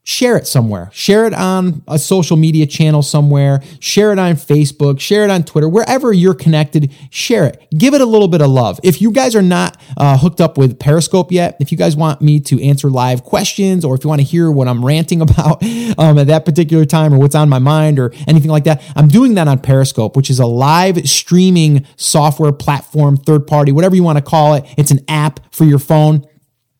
share 0.05 0.37
it 0.37 0.47
somewhere. 0.47 0.91
Share 0.93 1.27
it 1.27 1.35
on 1.35 1.83
a 1.87 1.99
social 1.99 2.37
media 2.37 2.67
channel 2.67 3.03
somewhere. 3.03 3.63
Share 3.79 4.13
it 4.13 4.19
on 4.19 4.35
Facebook. 4.35 4.99
Share 4.99 5.25
it 5.25 5.31
on 5.31 5.45
Twitter. 5.45 5.69
Wherever 5.69 6.13
you're 6.13 6.35
connected, 6.35 6.93
share 7.11 7.45
it. 7.47 7.65
Give 7.77 7.95
it 7.95 8.01
a 8.01 8.05
little 8.05 8.29
bit 8.29 8.43
of 8.43 8.51
love. 8.51 8.81
If 8.83 9.01
you 9.01 9.13
guys 9.13 9.37
are 9.37 9.43
not 9.43 9.81
uh, 9.97 10.19
hooked 10.19 10.41
up 10.41 10.59
with 10.59 10.79
Periscope 10.79 11.31
yet, 11.31 11.57
if 11.61 11.71
you 11.71 11.79
guys 11.79 11.97
want 11.97 12.21
me 12.21 12.41
to 12.41 12.63
answer 12.63 12.91
live 12.91 13.23
questions 13.23 13.85
or 13.85 13.95
if 13.95 14.03
you 14.03 14.09
want 14.09 14.21
to 14.21 14.27
hear 14.27 14.51
what 14.51 14.67
I'm 14.67 14.85
ranting 14.93 15.21
about 15.21 15.63
um, 15.99 16.19
at 16.19 16.27
that 16.27 16.45
particular 16.45 16.85
time 16.85 17.15
or 17.15 17.19
what's 17.19 17.35
on 17.35 17.49
my 17.49 17.61
mind 17.61 17.99
or 17.99 18.13
anything 18.27 18.51
like 18.51 18.65
that, 18.65 18.83
I'm 18.97 19.09
doing 19.09 19.35
that 19.35 19.47
on 19.47 19.61
Periscope, 19.61 20.17
which 20.17 20.31
is 20.31 20.41
a 20.41 20.47
live 20.47 21.09
streaming 21.09 21.87
software 21.97 22.53
platform, 22.53 23.17
third 23.17 23.47
party, 23.47 23.71
whatever 23.71 23.95
you 23.95 24.03
want 24.03 24.19
to 24.19 24.25
call 24.25 24.55
it. 24.55 24.65
It's 24.77 24.91
an 24.91 25.01
app 25.09 25.41
for 25.55 25.65
your 25.65 25.79
phone 25.79 26.27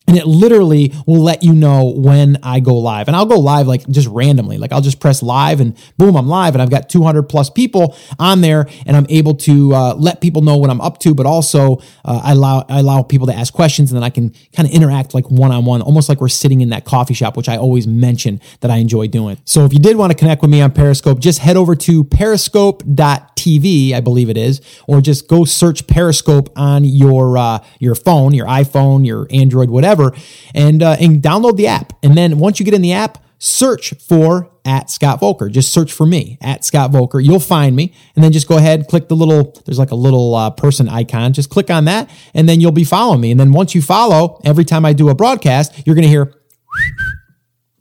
and 0.07 0.17
it 0.17 0.27
literally 0.27 0.93
will 1.07 1.21
let 1.21 1.43
you 1.43 1.53
know 1.53 1.93
when 1.95 2.37
I 2.43 2.59
go 2.59 2.75
live. 2.75 3.07
And 3.07 3.15
I'll 3.15 3.25
go 3.25 3.39
live 3.39 3.67
like 3.67 3.87
just 3.87 4.07
randomly. 4.09 4.57
Like 4.57 4.73
I'll 4.73 4.81
just 4.81 4.99
press 4.99 5.23
live 5.23 5.61
and 5.61 5.77
boom, 5.97 6.17
I'm 6.17 6.27
live. 6.27 6.55
And 6.55 6.61
I've 6.61 6.69
got 6.69 6.89
200 6.89 7.23
plus 7.23 7.49
people 7.49 7.95
on 8.19 8.41
there 8.41 8.67
and 8.85 8.97
I'm 8.97 9.05
able 9.09 9.35
to 9.35 9.73
uh, 9.73 9.93
let 9.95 10.19
people 10.19 10.41
know 10.41 10.57
what 10.57 10.69
I'm 10.69 10.81
up 10.81 10.99
to, 10.99 11.15
but 11.15 11.25
also 11.25 11.77
uh, 12.03 12.21
I, 12.23 12.33
allow, 12.33 12.65
I 12.67 12.79
allow 12.79 13.01
people 13.01 13.27
to 13.27 13.33
ask 13.33 13.53
questions 13.53 13.91
and 13.91 13.97
then 13.97 14.03
I 14.03 14.09
can 14.09 14.31
kind 14.53 14.67
of 14.67 14.75
interact 14.75 15.13
like 15.13 15.31
one 15.31 15.51
on 15.51 15.63
one, 15.63 15.81
almost 15.81 16.09
like 16.09 16.19
we're 16.19 16.27
sitting 16.27 16.59
in 16.61 16.69
that 16.69 16.83
coffee 16.83 17.13
shop, 17.13 17.37
which 17.37 17.47
I 17.47 17.57
always 17.57 17.87
mention 17.87 18.41
that 18.59 18.69
I 18.69 18.77
enjoy 18.77 19.07
doing. 19.07 19.37
So 19.45 19.63
if 19.63 19.71
you 19.71 19.79
did 19.79 19.95
want 19.95 20.11
to 20.11 20.17
connect 20.17 20.41
with 20.41 20.51
me 20.51 20.61
on 20.61 20.71
Periscope, 20.71 21.19
just 21.19 21.39
head 21.39 21.55
over 21.55 21.75
to 21.75 22.03
periscope.tv, 22.03 23.93
I 23.93 24.01
believe 24.01 24.29
it 24.29 24.37
is, 24.37 24.61
or 24.85 24.99
just 24.99 25.29
go 25.29 25.45
search 25.45 25.87
Periscope 25.87 26.49
on 26.57 26.83
your, 26.83 27.37
uh, 27.37 27.59
your 27.79 27.95
phone, 27.95 28.33
your 28.33 28.47
iPhone, 28.47 29.05
your 29.05 29.27
Android, 29.31 29.69
whatever 29.69 29.92
whatever, 29.93 30.15
and 30.53 30.81
uh, 30.81 30.97
and 30.99 31.21
download 31.21 31.57
the 31.57 31.67
app. 31.67 31.93
And 32.03 32.17
then 32.17 32.39
once 32.39 32.59
you 32.59 32.65
get 32.65 32.73
in 32.73 32.81
the 32.81 32.93
app, 32.93 33.17
search 33.39 33.93
for 33.95 34.49
at 34.65 34.89
Scott 34.89 35.19
Voelker. 35.19 35.51
Just 35.51 35.73
search 35.73 35.91
for 35.91 36.05
me 36.05 36.37
at 36.41 36.63
Scott 36.63 36.91
Voelker. 36.91 37.23
You'll 37.23 37.39
find 37.39 37.75
me, 37.75 37.93
and 38.15 38.23
then 38.23 38.31
just 38.31 38.47
go 38.47 38.57
ahead, 38.57 38.87
click 38.87 39.07
the 39.07 39.15
little. 39.15 39.59
There's 39.65 39.79
like 39.79 39.91
a 39.91 39.95
little 39.95 40.35
uh, 40.35 40.49
person 40.51 40.89
icon. 40.89 41.33
Just 41.33 41.49
click 41.49 41.69
on 41.69 41.85
that, 41.85 42.09
and 42.33 42.47
then 42.47 42.61
you'll 42.61 42.71
be 42.71 42.83
following 42.83 43.21
me. 43.21 43.31
And 43.31 43.39
then 43.39 43.51
once 43.51 43.75
you 43.75 43.81
follow, 43.81 44.41
every 44.43 44.65
time 44.65 44.85
I 44.85 44.93
do 44.93 45.09
a 45.09 45.15
broadcast, 45.15 45.85
you're 45.85 45.95
to 45.95 46.07
hear. 46.07 46.33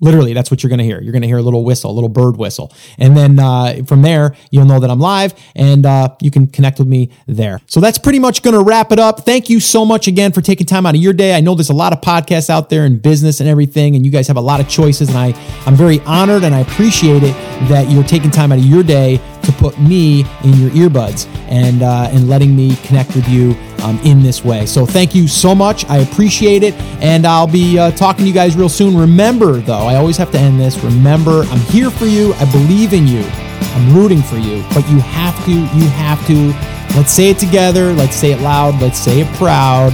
Literally, 0.03 0.35
that's 0.35 0.51
what 0.51 0.63
you're 0.63 0.69
going 0.69 0.81
to 0.81 0.85
hear. 0.85 1.01
You're 1.01 1.13
going 1.13 1.23
to 1.23 1.29
hear 1.29 1.39
a 1.39 1.43
little 1.43 1.65
whistle, 1.65 1.91
a 1.91 1.95
little 1.95 2.09
bird 2.09 2.37
whistle. 2.37 2.73
And 2.99 3.17
then 3.17 3.39
uh, 3.39 3.85
from 3.87 4.03
there, 4.03 4.35
you'll 4.51 4.65
know 4.65 4.81
that 4.81 4.91
I'm 4.91 4.99
live 4.99 5.33
and 5.55 5.87
uh, 5.87 6.17
you 6.21 6.31
can 6.31 6.49
connect 6.49 6.81
with 6.81 6.89
me 6.89 7.11
there. 7.27 7.61
So 7.67 7.79
that's 7.79 7.99
pretty 7.99 8.19
much 8.19 8.43
going 8.43 8.55
to 8.55 8.63
wrap 8.63 8.91
it 8.91 8.99
up. 8.99 9.21
Thank 9.21 9.49
you 9.49 9.61
so 9.61 9.85
much 9.85 10.09
again 10.09 10.33
for 10.33 10.41
taking 10.41 10.67
time 10.67 10.87
out 10.87 10.97
of 10.97 11.01
your 11.01 11.13
day. 11.13 11.37
I 11.37 11.41
know 11.41 11.55
there's 11.55 11.71
a 11.71 11.75
lot 11.75 11.93
of 11.93 12.01
podcasts 12.01 12.51
out 12.51 12.69
there 12.69 12.85
in 12.85 12.99
business 12.99 13.39
and 13.39 13.49
everything, 13.49 13.95
and 13.95 14.05
you 14.05 14.11
guys 14.11 14.27
have 14.27 14.37
a 14.37 14.41
lot 14.41 14.61
of 14.61 14.69
choices. 14.69 15.09
And 15.09 15.17
I, 15.17 15.33
I'm 15.67 15.77
very 15.77 16.01
honored 16.01 16.43
and 16.43 16.53
I 16.53 16.61
appreciate 16.61 17.23
it 17.23 17.35
that 17.69 17.89
you're 17.89 18.03
taking 18.03 18.33
time 18.33 18.51
out 18.51 18.59
of 18.59 18.65
your 18.65 18.83
day 18.83 19.21
to 19.45 19.53
put 19.53 19.79
me 19.79 20.21
in 20.43 20.55
your 20.55 20.71
earbuds 20.71 21.27
and, 21.49 21.83
uh, 21.83 22.09
and 22.11 22.29
letting 22.29 22.57
me 22.57 22.75
connect 22.77 23.15
with 23.15 23.29
you 23.29 23.55
um, 23.83 23.99
in 24.01 24.23
this 24.23 24.45
way. 24.45 24.67
So 24.67 24.87
thank 24.87 25.15
you 25.15 25.29
so 25.29 25.55
much. 25.55 25.85
I 25.89 25.99
appreciate 25.99 26.63
it. 26.63 26.75
And 27.03 27.27
I'll 27.27 27.47
be 27.47 27.79
uh, 27.79 27.91
talking 27.93 28.25
to 28.25 28.29
you 28.29 28.35
guys 28.35 28.57
real 28.57 28.69
soon. 28.69 28.97
Remember, 28.97 29.55
though, 29.55 29.87
I 29.87 29.97
always 29.97 30.17
have 30.17 30.31
to 30.33 30.39
end 30.39 30.61
this. 30.61 30.79
Remember, 30.83 31.43
I'm 31.45 31.61
here 31.61 31.91
for 31.91 32.07
you. 32.07 32.35
I 32.35 32.51
believe 32.51 32.93
in 32.93 33.07
you. 33.07 33.23
I'm 33.25 33.95
rooting 33.95 34.23
for 34.23 34.37
you. 34.37 34.65
But 34.75 34.89
you 34.89 34.99
have 35.01 35.45
to, 35.45 35.53
you 35.53 35.89
have 35.91 36.25
to, 36.27 36.49
let's 36.97 37.13
say 37.13 37.31
it 37.31 37.39
together. 37.39 37.93
Let's 37.93 38.17
say 38.17 38.33
it 38.33 38.41
loud. 38.41 38.81
Let's 38.81 38.99
say 38.99 39.21
it 39.21 39.29
proud. 39.35 39.93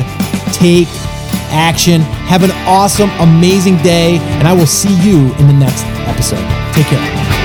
Take 0.52 0.88
action. 1.50 2.00
Have 2.00 2.42
an 2.42 2.50
awesome, 2.66 3.10
amazing 3.20 3.76
day. 3.78 4.18
And 4.38 4.48
I 4.48 4.52
will 4.52 4.66
see 4.66 4.94
you 5.08 5.34
in 5.36 5.46
the 5.46 5.54
next 5.54 5.84
episode. 6.08 6.44
Take 6.74 6.86
care. 6.86 7.37